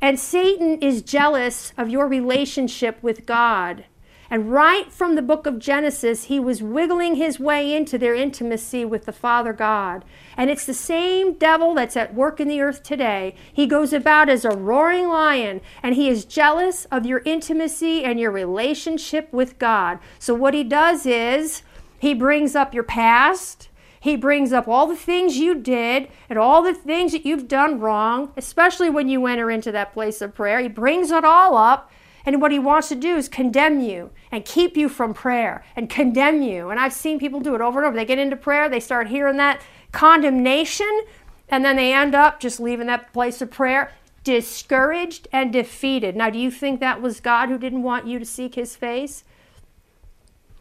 And 0.00 0.18
Satan 0.18 0.78
is 0.80 1.02
jealous 1.02 1.72
of 1.76 1.88
your 1.88 2.06
relationship 2.06 3.02
with 3.02 3.26
God. 3.26 3.84
And 4.28 4.50
right 4.52 4.90
from 4.90 5.14
the 5.14 5.22
book 5.22 5.46
of 5.46 5.58
Genesis, 5.58 6.24
he 6.24 6.40
was 6.40 6.62
wiggling 6.62 7.14
his 7.14 7.38
way 7.38 7.74
into 7.74 7.96
their 7.96 8.14
intimacy 8.14 8.84
with 8.84 9.04
the 9.04 9.12
Father 9.12 9.52
God. 9.52 10.04
And 10.36 10.50
it's 10.50 10.66
the 10.66 10.74
same 10.74 11.34
devil 11.34 11.74
that's 11.74 11.96
at 11.96 12.14
work 12.14 12.40
in 12.40 12.48
the 12.48 12.60
earth 12.60 12.82
today. 12.82 13.36
He 13.52 13.66
goes 13.66 13.92
about 13.92 14.28
as 14.28 14.44
a 14.44 14.50
roaring 14.50 15.08
lion, 15.08 15.60
and 15.82 15.94
he 15.94 16.08
is 16.08 16.24
jealous 16.24 16.86
of 16.86 17.06
your 17.06 17.22
intimacy 17.24 18.02
and 18.02 18.18
your 18.18 18.32
relationship 18.32 19.32
with 19.32 19.58
God. 19.58 20.00
So, 20.18 20.34
what 20.34 20.54
he 20.54 20.64
does 20.64 21.06
is 21.06 21.62
he 21.98 22.12
brings 22.12 22.56
up 22.56 22.74
your 22.74 22.84
past. 22.84 23.65
He 24.06 24.14
brings 24.14 24.52
up 24.52 24.68
all 24.68 24.86
the 24.86 24.94
things 24.94 25.36
you 25.36 25.56
did 25.56 26.06
and 26.30 26.38
all 26.38 26.62
the 26.62 26.72
things 26.72 27.10
that 27.10 27.26
you've 27.26 27.48
done 27.48 27.80
wrong, 27.80 28.32
especially 28.36 28.88
when 28.88 29.08
you 29.08 29.26
enter 29.26 29.50
into 29.50 29.72
that 29.72 29.92
place 29.92 30.22
of 30.22 30.32
prayer. 30.32 30.60
He 30.60 30.68
brings 30.68 31.10
it 31.10 31.24
all 31.24 31.56
up 31.56 31.90
and 32.24 32.40
what 32.40 32.52
he 32.52 32.60
wants 32.60 32.88
to 32.90 32.94
do 32.94 33.16
is 33.16 33.28
condemn 33.28 33.80
you 33.80 34.10
and 34.30 34.44
keep 34.44 34.76
you 34.76 34.88
from 34.88 35.12
prayer 35.12 35.64
and 35.74 35.90
condemn 35.90 36.40
you. 36.40 36.70
And 36.70 36.78
I've 36.78 36.92
seen 36.92 37.18
people 37.18 37.40
do 37.40 37.56
it 37.56 37.60
over 37.60 37.80
and 37.80 37.88
over. 37.88 37.96
They 37.96 38.04
get 38.04 38.20
into 38.20 38.36
prayer, 38.36 38.68
they 38.68 38.78
start 38.78 39.08
hearing 39.08 39.38
that 39.38 39.60
condemnation, 39.90 41.02
and 41.48 41.64
then 41.64 41.74
they 41.74 41.92
end 41.92 42.14
up 42.14 42.38
just 42.38 42.60
leaving 42.60 42.86
that 42.86 43.12
place 43.12 43.42
of 43.42 43.50
prayer 43.50 43.90
discouraged 44.22 45.26
and 45.32 45.52
defeated. 45.52 46.14
Now, 46.14 46.30
do 46.30 46.38
you 46.38 46.52
think 46.52 46.78
that 46.78 47.02
was 47.02 47.18
God 47.18 47.48
who 47.48 47.58
didn't 47.58 47.82
want 47.82 48.06
you 48.06 48.20
to 48.20 48.24
seek 48.24 48.54
his 48.54 48.76
face? 48.76 49.24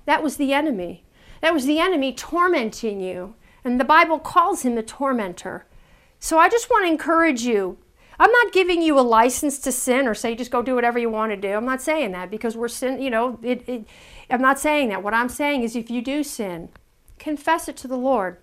That 0.05 0.23
was 0.23 0.37
the 0.37 0.51
enemy. 0.51 1.04
That 1.45 1.53
was 1.53 1.67
the 1.67 1.77
enemy 1.77 2.11
tormenting 2.11 2.99
you. 2.99 3.35
And 3.63 3.79
the 3.79 3.85
Bible 3.85 4.17
calls 4.17 4.63
him 4.63 4.73
the 4.73 4.81
tormentor. 4.81 5.67
So 6.19 6.39
I 6.39 6.49
just 6.49 6.71
want 6.71 6.87
to 6.87 6.91
encourage 6.91 7.43
you 7.43 7.77
I'm 8.17 8.31
not 8.31 8.51
giving 8.51 8.81
you 8.81 8.99
a 8.99 9.01
license 9.01 9.59
to 9.59 9.71
sin 9.71 10.07
or 10.07 10.15
say 10.15 10.33
just 10.33 10.49
go 10.49 10.63
do 10.63 10.73
whatever 10.73 10.97
you 10.97 11.11
want 11.11 11.33
to 11.33 11.37
do. 11.37 11.53
I'm 11.53 11.65
not 11.65 11.83
saying 11.83 12.13
that 12.13 12.31
because 12.31 12.57
we're 12.57 12.67
sin, 12.67 12.99
you 12.99 13.11
know, 13.11 13.37
it, 13.43 13.63
it, 13.69 13.85
I'm 14.27 14.41
not 14.41 14.57
saying 14.57 14.89
that. 14.89 15.03
What 15.03 15.13
I'm 15.13 15.29
saying 15.29 15.61
is 15.61 15.75
if 15.75 15.91
you 15.91 16.01
do 16.01 16.23
sin, 16.23 16.69
confess 17.19 17.67
it 17.67 17.77
to 17.77 17.87
the 17.87 17.97
Lord. 17.97 18.37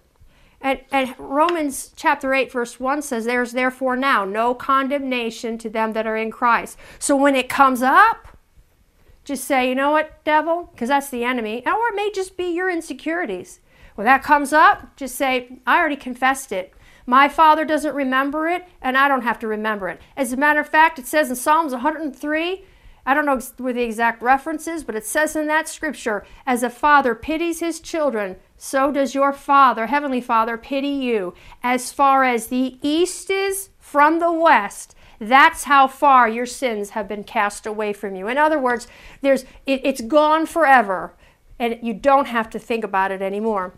And, 0.61 0.79
and 0.93 1.17
Romans 1.19 1.93
chapter 1.97 2.33
8, 2.33 2.53
verse 2.53 2.79
1 2.79 3.03
says, 3.03 3.25
There's 3.25 3.51
therefore 3.51 3.97
now 3.97 4.25
no 4.25 4.55
condemnation 4.55 5.59
to 5.59 5.69
them 5.69 5.93
that 5.95 6.07
are 6.07 6.17
in 6.17 6.31
Christ. 6.31 6.79
So 7.01 7.17
when 7.17 7.35
it 7.35 7.49
comes 7.49 7.83
up, 7.83 8.32
just 9.25 9.45
say, 9.45 9.69
You 9.69 9.75
know 9.75 9.91
what, 9.91 10.25
devil? 10.25 10.71
Because 10.73 10.89
that's 10.89 11.11
the 11.11 11.25
enemy. 11.25 11.63
Or 11.67 11.89
it 11.89 11.97
may 11.97 12.11
just 12.13 12.37
be 12.37 12.47
your 12.47 12.71
insecurities. 12.71 13.61
When 13.95 14.07
that 14.07 14.23
comes 14.23 14.53
up, 14.53 14.97
just 14.97 15.15
say, 15.15 15.61
I 15.67 15.79
already 15.79 15.97
confessed 15.97 16.53
it. 16.53 16.73
My 17.07 17.29
Father 17.29 17.65
doesn't 17.65 17.95
remember 17.95 18.49
it, 18.49 18.67
and 18.81 18.97
I 18.97 19.09
don't 19.09 19.23
have 19.23 19.39
to 19.41 19.49
remember 19.49 19.89
it. 19.89 20.01
As 20.17 20.33
a 20.33 20.37
matter 20.37 20.61
of 20.61 20.69
fact, 20.69 20.99
it 20.99 21.07
says 21.07 21.29
in 21.29 21.37
Psalms 21.37 21.73
103, 21.73 22.65
I 23.05 23.15
don't 23.15 23.27
know 23.27 23.41
where 23.57 23.73
the 23.73 23.83
exact 23.83 24.23
reference 24.23 24.69
is, 24.69 24.85
but 24.85 24.95
it 24.95 25.05
says 25.05 25.35
in 25.35 25.49
that 25.49 25.69
scripture, 25.69 26.25
as 26.47 26.63
a 26.63 26.71
father 26.71 27.17
pities 27.17 27.59
his 27.59 27.81
children, 27.81 28.37
so 28.57 28.93
does 28.93 29.15
your 29.15 29.33
Father, 29.33 29.89
Heavenly 29.89 30.21
Father, 30.21 30.57
pity 30.57 30.89
you. 30.89 31.35
As 31.65 31.93
far 31.93 32.23
as 32.23 32.47
the 32.47 32.79
east 32.81 33.29
is 33.29 33.71
from 33.81 34.21
the 34.21 34.33
west, 34.33 34.95
that's 35.29 35.65
how 35.65 35.87
far 35.87 36.29
your 36.29 36.47
sins 36.47 36.91
have 36.91 37.09
been 37.09 37.25
cast 37.25 37.67
away 37.67 37.93
from 37.93 38.15
you. 38.15 38.29
In 38.29 38.39
other 38.39 38.59
words, 38.59 38.87
there's 39.21 39.43
it, 39.67 39.81
it's 39.85 40.01
gone 40.01 40.47
forever, 40.47 41.15
and 41.59 41.79
you 41.83 41.95
don't 41.95 42.27
have 42.27 42.51
to 42.51 42.59
think 42.59 42.85
about 42.85 43.11
it 43.11 43.23
anymore. 43.23 43.75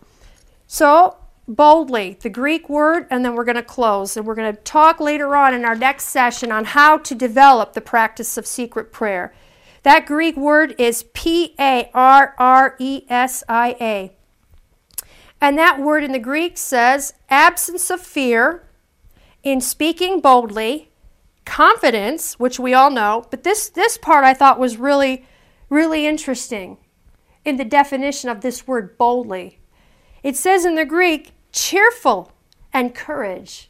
So 0.67 1.17
boldly, 1.47 2.17
the 2.21 2.29
Greek 2.29 2.69
word, 2.69 3.07
and 3.09 3.23
then 3.23 3.35
we're 3.35 3.45
going 3.45 3.55
to 3.55 3.63
close. 3.63 4.17
And 4.17 4.25
we're 4.25 4.35
going 4.35 4.53
to 4.53 4.61
talk 4.61 4.99
later 4.99 5.35
on 5.35 5.53
in 5.53 5.65
our 5.65 5.75
next 5.75 6.05
session 6.05 6.51
on 6.51 6.65
how 6.65 6.97
to 6.97 7.15
develop 7.15 7.73
the 7.73 7.81
practice 7.81 8.37
of 8.37 8.47
secret 8.47 8.91
prayer. 8.91 9.33
That 9.83 10.07
Greek 10.07 10.35
word 10.35 10.73
is 10.79 11.03
P 11.13 11.53
A 11.59 11.89
R 11.93 12.33
R 12.39 12.75
E 12.79 13.03
S 13.07 13.43
I 13.47 13.75
A. 13.79 14.11
And 15.39 15.57
that 15.57 15.79
word 15.79 16.03
in 16.03 16.11
the 16.11 16.19
Greek 16.19 16.57
says 16.57 17.13
absence 17.29 17.91
of 17.91 18.01
fear, 18.01 18.63
in 19.43 19.61
speaking 19.61 20.21
boldly, 20.21 20.89
confidence, 21.45 22.39
which 22.39 22.59
we 22.59 22.73
all 22.73 22.89
know, 22.89 23.25
but 23.29 23.43
this, 23.43 23.69
this 23.69 23.97
part 23.97 24.23
I 24.23 24.33
thought 24.33 24.59
was 24.59 24.77
really, 24.77 25.25
really 25.69 26.05
interesting 26.05 26.77
in 27.45 27.57
the 27.57 27.65
definition 27.65 28.29
of 28.29 28.41
this 28.41 28.67
word 28.67 28.97
boldly. 28.97 29.59
It 30.23 30.35
says 30.35 30.65
in 30.65 30.75
the 30.75 30.85
Greek, 30.85 31.31
cheerful 31.51 32.31
and 32.73 32.95
courage. 32.95 33.69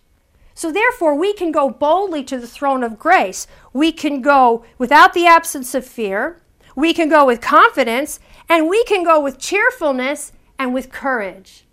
So, 0.57 0.71
therefore, 0.71 1.13
we 1.13 1.33
can 1.33 1.51
go 1.51 1.69
boldly 1.69 2.23
to 2.23 2.38
the 2.38 2.47
throne 2.47 2.81
of 2.81 2.97
grace. 2.97 3.45
We 3.73 3.91
can 3.91 4.21
go 4.21 4.63
without 4.77 5.13
the 5.13 5.27
absence 5.27 5.75
of 5.75 5.85
fear. 5.85 6.41
We 6.77 6.93
can 6.93 7.09
go 7.09 7.25
with 7.25 7.41
confidence. 7.41 8.21
And 8.47 8.69
we 8.69 8.85
can 8.85 9.03
go 9.03 9.19
with 9.19 9.38
cheerfulness 9.38 10.31
and 10.57 10.73
with 10.73 10.91
courage. 10.91 11.65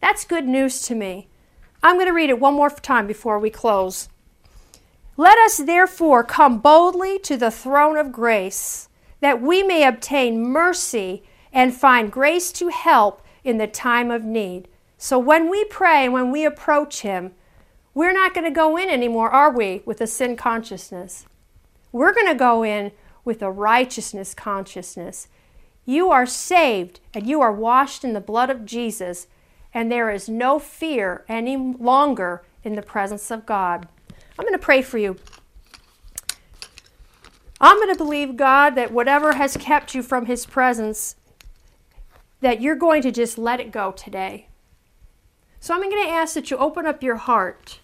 That's 0.00 0.26
good 0.26 0.46
news 0.46 0.82
to 0.82 0.94
me. 0.94 1.28
I'm 1.82 1.96
going 1.96 2.06
to 2.06 2.12
read 2.12 2.28
it 2.28 2.38
one 2.38 2.54
more 2.54 2.68
time 2.68 3.06
before 3.06 3.38
we 3.38 3.48
close. 3.48 4.10
Let 5.18 5.38
us 5.38 5.56
therefore 5.56 6.24
come 6.24 6.58
boldly 6.58 7.18
to 7.20 7.38
the 7.38 7.50
throne 7.50 7.96
of 7.96 8.12
grace, 8.12 8.90
that 9.20 9.40
we 9.40 9.62
may 9.62 9.86
obtain 9.86 10.42
mercy 10.42 11.22
and 11.52 11.74
find 11.74 12.12
grace 12.12 12.52
to 12.52 12.68
help 12.68 13.22
in 13.42 13.56
the 13.56 13.66
time 13.66 14.10
of 14.10 14.24
need. 14.24 14.68
So 14.98 15.18
when 15.18 15.50
we 15.50 15.64
pray, 15.64 16.04
and 16.04 16.12
when 16.12 16.30
we 16.30 16.44
approach 16.44 17.00
Him, 17.00 17.32
we're 17.94 18.12
not 18.12 18.34
going 18.34 18.44
to 18.44 18.50
go 18.50 18.76
in 18.76 18.90
anymore, 18.90 19.30
are 19.30 19.50
we, 19.50 19.82
with 19.86 20.02
a 20.02 20.06
sin 20.06 20.36
consciousness? 20.36 21.24
We're 21.92 22.12
going 22.12 22.26
to 22.26 22.34
go 22.34 22.62
in 22.62 22.92
with 23.24 23.40
a 23.40 23.50
righteousness 23.50 24.34
consciousness. 24.34 25.28
You 25.86 26.10
are 26.10 26.26
saved 26.26 27.00
and 27.14 27.26
you 27.26 27.40
are 27.40 27.52
washed 27.52 28.04
in 28.04 28.12
the 28.12 28.20
blood 28.20 28.50
of 28.50 28.66
Jesus, 28.66 29.28
and 29.72 29.90
there 29.90 30.10
is 30.10 30.28
no 30.28 30.58
fear 30.58 31.24
any 31.26 31.56
longer 31.56 32.44
in 32.62 32.74
the 32.74 32.82
presence 32.82 33.30
of 33.30 33.46
God. 33.46 33.88
I'm 34.38 34.44
going 34.44 34.58
to 34.58 34.58
pray 34.58 34.82
for 34.82 34.98
you. 34.98 35.16
I'm 37.60 37.76
going 37.76 37.92
to 37.92 37.98
believe, 37.98 38.36
God, 38.36 38.74
that 38.74 38.92
whatever 38.92 39.32
has 39.34 39.56
kept 39.56 39.94
you 39.94 40.02
from 40.02 40.26
His 40.26 40.44
presence, 40.44 41.16
that 42.40 42.60
you're 42.60 42.76
going 42.76 43.02
to 43.02 43.10
just 43.10 43.38
let 43.38 43.60
it 43.60 43.72
go 43.72 43.92
today. 43.92 44.48
So 45.58 45.74
I'm 45.74 45.80
going 45.80 46.04
to 46.04 46.12
ask 46.12 46.34
that 46.34 46.50
you 46.50 46.56
open 46.58 46.86
up 46.86 47.02
your 47.02 47.16
heart. 47.16 47.80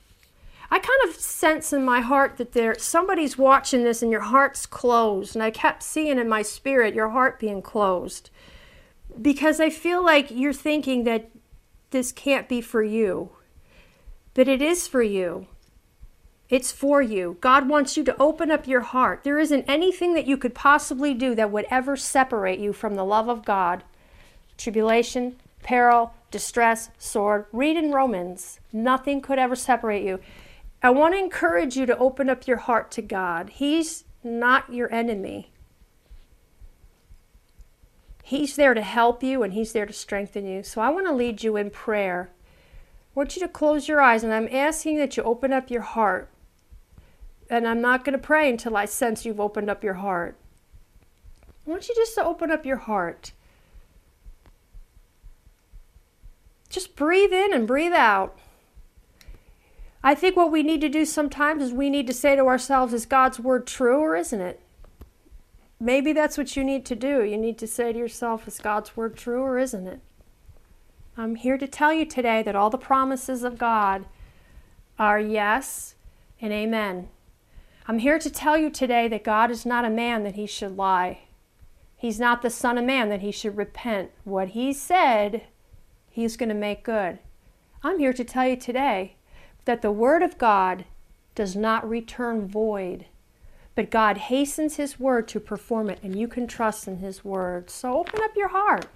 I 0.70 0.78
kind 0.78 1.00
of 1.08 1.16
sense 1.16 1.72
in 1.72 1.84
my 1.84 2.00
heart 2.00 2.36
that 2.36 2.52
there 2.52 2.78
somebody's 2.78 3.36
watching 3.36 3.84
this 3.84 4.02
and 4.02 4.10
your 4.10 4.22
heart's 4.22 4.66
closed. 4.66 5.34
And 5.34 5.42
I 5.42 5.50
kept 5.50 5.82
seeing 5.82 6.18
in 6.18 6.28
my 6.28 6.42
spirit 6.42 6.94
your 6.94 7.10
heart 7.10 7.38
being 7.38 7.60
closed. 7.60 8.30
Because 9.20 9.60
I 9.60 9.68
feel 9.68 10.02
like 10.02 10.30
you're 10.30 10.52
thinking 10.52 11.04
that 11.04 11.30
this 11.90 12.12
can't 12.12 12.48
be 12.48 12.60
for 12.60 12.82
you. 12.82 13.30
But 14.32 14.48
it 14.48 14.62
is 14.62 14.88
for 14.88 15.02
you. 15.02 15.46
It's 16.52 16.70
for 16.70 17.00
you. 17.00 17.38
God 17.40 17.66
wants 17.66 17.96
you 17.96 18.04
to 18.04 18.22
open 18.22 18.50
up 18.50 18.68
your 18.68 18.82
heart. 18.82 19.24
There 19.24 19.38
isn't 19.38 19.64
anything 19.66 20.12
that 20.12 20.26
you 20.26 20.36
could 20.36 20.54
possibly 20.54 21.14
do 21.14 21.34
that 21.34 21.50
would 21.50 21.64
ever 21.70 21.96
separate 21.96 22.58
you 22.58 22.74
from 22.74 22.94
the 22.94 23.06
love 23.06 23.26
of 23.26 23.46
God. 23.46 23.84
Tribulation, 24.58 25.36
peril, 25.62 26.12
distress, 26.30 26.90
sword. 26.98 27.46
Read 27.52 27.78
in 27.78 27.90
Romans. 27.90 28.60
Nothing 28.70 29.22
could 29.22 29.38
ever 29.38 29.56
separate 29.56 30.04
you. 30.04 30.20
I 30.82 30.90
want 30.90 31.14
to 31.14 31.18
encourage 31.18 31.74
you 31.78 31.86
to 31.86 31.96
open 31.96 32.28
up 32.28 32.46
your 32.46 32.58
heart 32.58 32.90
to 32.90 33.02
God. 33.02 33.48
He's 33.48 34.04
not 34.22 34.70
your 34.70 34.92
enemy. 34.92 35.52
He's 38.22 38.56
there 38.56 38.74
to 38.74 38.82
help 38.82 39.22
you 39.22 39.42
and 39.42 39.54
He's 39.54 39.72
there 39.72 39.86
to 39.86 39.92
strengthen 39.94 40.46
you. 40.46 40.62
So 40.62 40.82
I 40.82 40.90
want 40.90 41.06
to 41.06 41.14
lead 41.14 41.42
you 41.42 41.56
in 41.56 41.70
prayer. 41.70 42.28
I 42.30 43.10
want 43.14 43.36
you 43.36 43.40
to 43.40 43.48
close 43.48 43.88
your 43.88 44.02
eyes 44.02 44.22
and 44.22 44.34
I'm 44.34 44.48
asking 44.52 44.98
that 44.98 45.16
you 45.16 45.22
open 45.22 45.50
up 45.50 45.70
your 45.70 45.80
heart. 45.80 46.28
And 47.52 47.68
I'm 47.68 47.82
not 47.82 48.02
going 48.02 48.14
to 48.14 48.18
pray 48.18 48.48
until 48.48 48.78
I 48.78 48.86
sense 48.86 49.26
you've 49.26 49.38
opened 49.38 49.68
up 49.68 49.84
your 49.84 49.92
heart. 49.94 50.36
I 51.66 51.70
want 51.70 51.86
you 51.86 51.94
just 51.94 52.14
to 52.14 52.24
open 52.24 52.50
up 52.50 52.64
your 52.64 52.78
heart. 52.78 53.32
Just 56.70 56.96
breathe 56.96 57.30
in 57.30 57.52
and 57.52 57.66
breathe 57.66 57.92
out. 57.92 58.38
I 60.02 60.14
think 60.14 60.34
what 60.34 60.50
we 60.50 60.62
need 60.62 60.80
to 60.80 60.88
do 60.88 61.04
sometimes 61.04 61.62
is 61.62 61.72
we 61.74 61.90
need 61.90 62.06
to 62.06 62.14
say 62.14 62.34
to 62.36 62.46
ourselves, 62.46 62.94
is 62.94 63.04
God's 63.04 63.38
word 63.38 63.66
true 63.66 63.98
or 63.98 64.16
isn't 64.16 64.40
it? 64.40 64.58
Maybe 65.78 66.14
that's 66.14 66.38
what 66.38 66.56
you 66.56 66.64
need 66.64 66.86
to 66.86 66.96
do. 66.96 67.22
You 67.22 67.36
need 67.36 67.58
to 67.58 67.66
say 67.66 67.92
to 67.92 67.98
yourself, 67.98 68.48
is 68.48 68.60
God's 68.60 68.96
word 68.96 69.14
true 69.14 69.42
or 69.42 69.58
isn't 69.58 69.86
it? 69.86 70.00
I'm 71.18 71.34
here 71.34 71.58
to 71.58 71.68
tell 71.68 71.92
you 71.92 72.06
today 72.06 72.42
that 72.44 72.56
all 72.56 72.70
the 72.70 72.78
promises 72.78 73.44
of 73.44 73.58
God 73.58 74.06
are 74.98 75.20
yes 75.20 75.96
and 76.40 76.50
amen. 76.50 77.10
I'm 77.86 77.98
here 77.98 78.18
to 78.18 78.30
tell 78.30 78.56
you 78.56 78.70
today 78.70 79.08
that 79.08 79.24
God 79.24 79.50
is 79.50 79.66
not 79.66 79.84
a 79.84 79.90
man 79.90 80.22
that 80.24 80.36
he 80.36 80.46
should 80.46 80.76
lie. 80.76 81.20
He's 81.96 82.20
not 82.20 82.42
the 82.42 82.50
Son 82.50 82.78
of 82.78 82.84
Man 82.84 83.08
that 83.10 83.20
he 83.20 83.30
should 83.32 83.56
repent. 83.56 84.10
What 84.24 84.50
he 84.50 84.72
said, 84.72 85.42
He's 86.10 86.36
going 86.36 86.48
to 86.48 86.54
make 86.54 86.84
good. 86.84 87.18
I'm 87.82 87.98
here 87.98 88.12
to 88.12 88.24
tell 88.24 88.46
you 88.46 88.56
today 88.56 89.16
that 89.64 89.82
the 89.82 89.90
Word 89.90 90.22
of 90.22 90.38
God 90.38 90.84
does 91.34 91.56
not 91.56 91.88
return 91.88 92.46
void. 92.46 93.06
but 93.74 93.90
God 93.90 94.18
hastens 94.18 94.76
His 94.76 95.00
word 95.00 95.26
to 95.28 95.40
perform 95.40 95.88
it, 95.88 95.98
and 96.02 96.14
you 96.14 96.28
can 96.28 96.46
trust 96.46 96.86
in 96.86 96.98
His 96.98 97.24
word. 97.24 97.70
So 97.70 97.98
open 97.98 98.20
up 98.22 98.36
your 98.36 98.48
heart. 98.48 98.86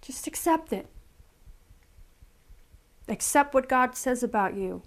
Just 0.00 0.26
accept 0.26 0.72
it. 0.72 0.86
Accept 3.08 3.54
what 3.54 3.68
God 3.68 3.96
says 3.96 4.22
about 4.22 4.54
you, 4.54 4.82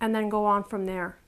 and 0.00 0.14
then 0.14 0.28
go 0.28 0.44
on 0.44 0.62
from 0.62 0.86
there. 0.86 1.18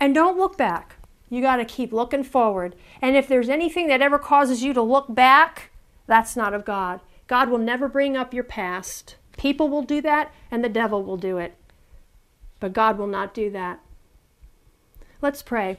And 0.00 0.14
don't 0.14 0.38
look 0.38 0.56
back. 0.56 0.96
You 1.30 1.40
got 1.40 1.56
to 1.56 1.64
keep 1.64 1.92
looking 1.92 2.24
forward. 2.24 2.74
And 3.02 3.16
if 3.16 3.28
there's 3.28 3.48
anything 3.48 3.88
that 3.88 4.02
ever 4.02 4.18
causes 4.18 4.62
you 4.62 4.72
to 4.72 4.82
look 4.82 5.06
back, 5.14 5.70
that's 6.06 6.36
not 6.36 6.54
of 6.54 6.64
God. 6.64 7.00
God 7.26 7.50
will 7.50 7.58
never 7.58 7.88
bring 7.88 8.16
up 8.16 8.32
your 8.32 8.44
past. 8.44 9.16
People 9.36 9.68
will 9.68 9.82
do 9.82 10.00
that, 10.00 10.32
and 10.50 10.64
the 10.64 10.68
devil 10.68 11.04
will 11.04 11.16
do 11.16 11.38
it. 11.38 11.54
But 12.60 12.72
God 12.72 12.98
will 12.98 13.06
not 13.06 13.34
do 13.34 13.50
that. 13.50 13.80
Let's 15.20 15.42
pray. 15.42 15.78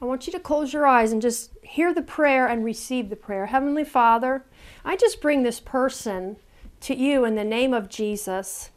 I 0.00 0.04
want 0.04 0.26
you 0.26 0.32
to 0.32 0.40
close 0.40 0.72
your 0.72 0.86
eyes 0.86 1.10
and 1.10 1.22
just 1.22 1.52
hear 1.62 1.94
the 1.94 2.02
prayer 2.02 2.46
and 2.46 2.64
receive 2.64 3.08
the 3.08 3.16
prayer. 3.16 3.46
Heavenly 3.46 3.84
Father, 3.84 4.44
I 4.84 4.94
just 4.94 5.22
bring 5.22 5.42
this 5.42 5.58
person 5.58 6.36
to 6.80 6.94
you 6.94 7.24
in 7.24 7.34
the 7.34 7.44
name 7.44 7.72
of 7.72 7.88
Jesus. 7.88 8.70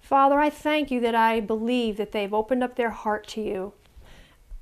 Father, 0.00 0.40
I 0.40 0.50
thank 0.50 0.90
you 0.90 1.00
that 1.00 1.14
I 1.14 1.40
believe 1.40 1.96
that 1.96 2.12
they've 2.12 2.34
opened 2.34 2.64
up 2.64 2.74
their 2.74 2.90
heart 2.90 3.26
to 3.28 3.40
you. 3.40 3.72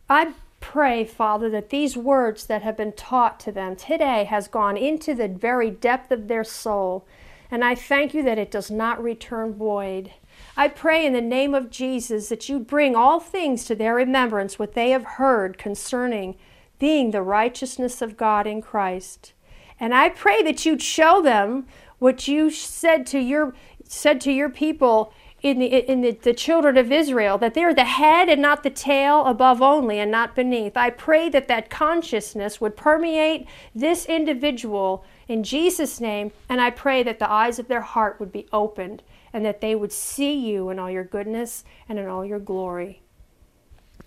I 0.09 0.35
pray, 0.61 1.05
Father, 1.05 1.49
that 1.51 1.71
these 1.71 1.97
words 1.97 2.47
that 2.47 2.63
have 2.63 2.77
been 2.77 2.93
taught 2.93 3.41
to 3.41 3.53
them 3.53 3.75
today 3.77 4.25
has 4.25 4.49
gone 4.49 4.77
into 4.77 5.15
the 5.15 5.29
very 5.29 5.71
depth 5.71 6.13
of 6.13 6.29
their 6.29 6.45
soul. 6.45 7.07
And 7.51 7.65
I 7.65 7.75
thank 7.75 8.15
you 8.15 8.23
that 8.23 8.39
it 8.39 8.51
does 8.51 8.71
not 8.71 9.03
return 9.03 9.55
void. 9.55 10.13
I 10.57 10.69
pray 10.69 11.05
in 11.05 11.13
the 11.13 11.21
name 11.21 11.53
of 11.53 11.71
Jesus 11.71 12.29
that 12.29 12.49
you 12.49 12.61
bring 12.61 12.95
all 12.95 13.19
things 13.19 13.65
to 13.65 13.75
their 13.75 13.95
remembrance 13.95 14.59
what 14.59 14.75
they 14.75 14.91
have 14.91 15.05
heard 15.05 15.59
concerning 15.59 16.37
being 16.79 17.11
the 17.11 17.23
righteousness 17.23 18.01
of 18.01 18.17
God 18.17 18.47
in 18.47 18.63
Christ. 18.63 19.33
And 19.81 19.93
I 19.93 20.11
pray 20.11 20.43
that 20.43 20.65
you'd 20.65 20.83
show 20.83 21.21
them 21.21 21.67
what 21.99 22.29
you 22.29 22.51
said 22.51 23.07
to 23.09 23.19
your 23.19 23.55
said 23.87 24.21
to 24.23 24.33
your 24.33 24.49
people 24.49 25.13
in 25.43 25.59
the 25.59 25.67
in 25.67 26.03
the, 26.03 26.13
the 26.13 26.33
children 26.33 26.77
of 26.77 26.93
Israel 26.93 27.37
that 27.39 27.55
they're 27.55 27.75
the 27.75 27.85
head 27.85 28.29
and 28.29 28.41
not 28.41 28.63
the 28.63 28.71
tail, 28.71 29.25
above 29.27 29.61
only 29.61 29.99
and 29.99 30.11
not 30.11 30.37
beneath. 30.37 30.77
I 30.77 30.91
pray 30.91 31.29
that 31.31 31.49
that 31.49 31.69
consciousness 31.69 32.61
would 32.61 32.77
permeate 32.77 33.47
this 33.75 34.07
individual 34.07 35.05
in 35.27 35.43
Jesus' 35.43 36.01
name, 36.01 36.31
and 36.49 36.61
I 36.61 36.71
pray 36.71 37.03
that 37.03 37.19
the 37.19 37.31
eyes 37.31 37.59
of 37.59 37.67
their 37.67 37.81
heart 37.81 38.21
would 38.21 38.31
be 38.31 38.47
opened 38.53 39.03
and 39.35 39.45
that 39.45 39.61
they 39.61 39.75
would 39.75 39.93
see 39.93 40.33
you 40.33 40.71
in 40.71 40.79
all 40.79 40.91
your 40.91 41.05
goodness 41.05 41.65
and 41.89 41.99
in 41.99 42.07
all 42.07 42.25
your 42.25 42.39
glory. 42.39 43.03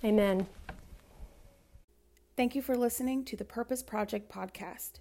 Amen. 0.04 0.48
Thank 2.38 2.56
you 2.56 2.62
for 2.62 2.78
listening 2.78 3.26
to 3.26 3.36
the 3.36 3.44
Purpose 3.44 3.84
Project 3.84 4.32
podcast. 4.32 4.94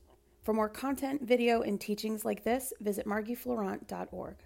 For 0.42 0.52
more 0.52 0.68
content, 0.68 1.22
video, 1.22 1.62
and 1.62 1.80
teachings 1.80 2.24
like 2.24 2.44
this, 2.44 2.72
visit 2.80 3.06
margiefleurant.org. 3.06 4.36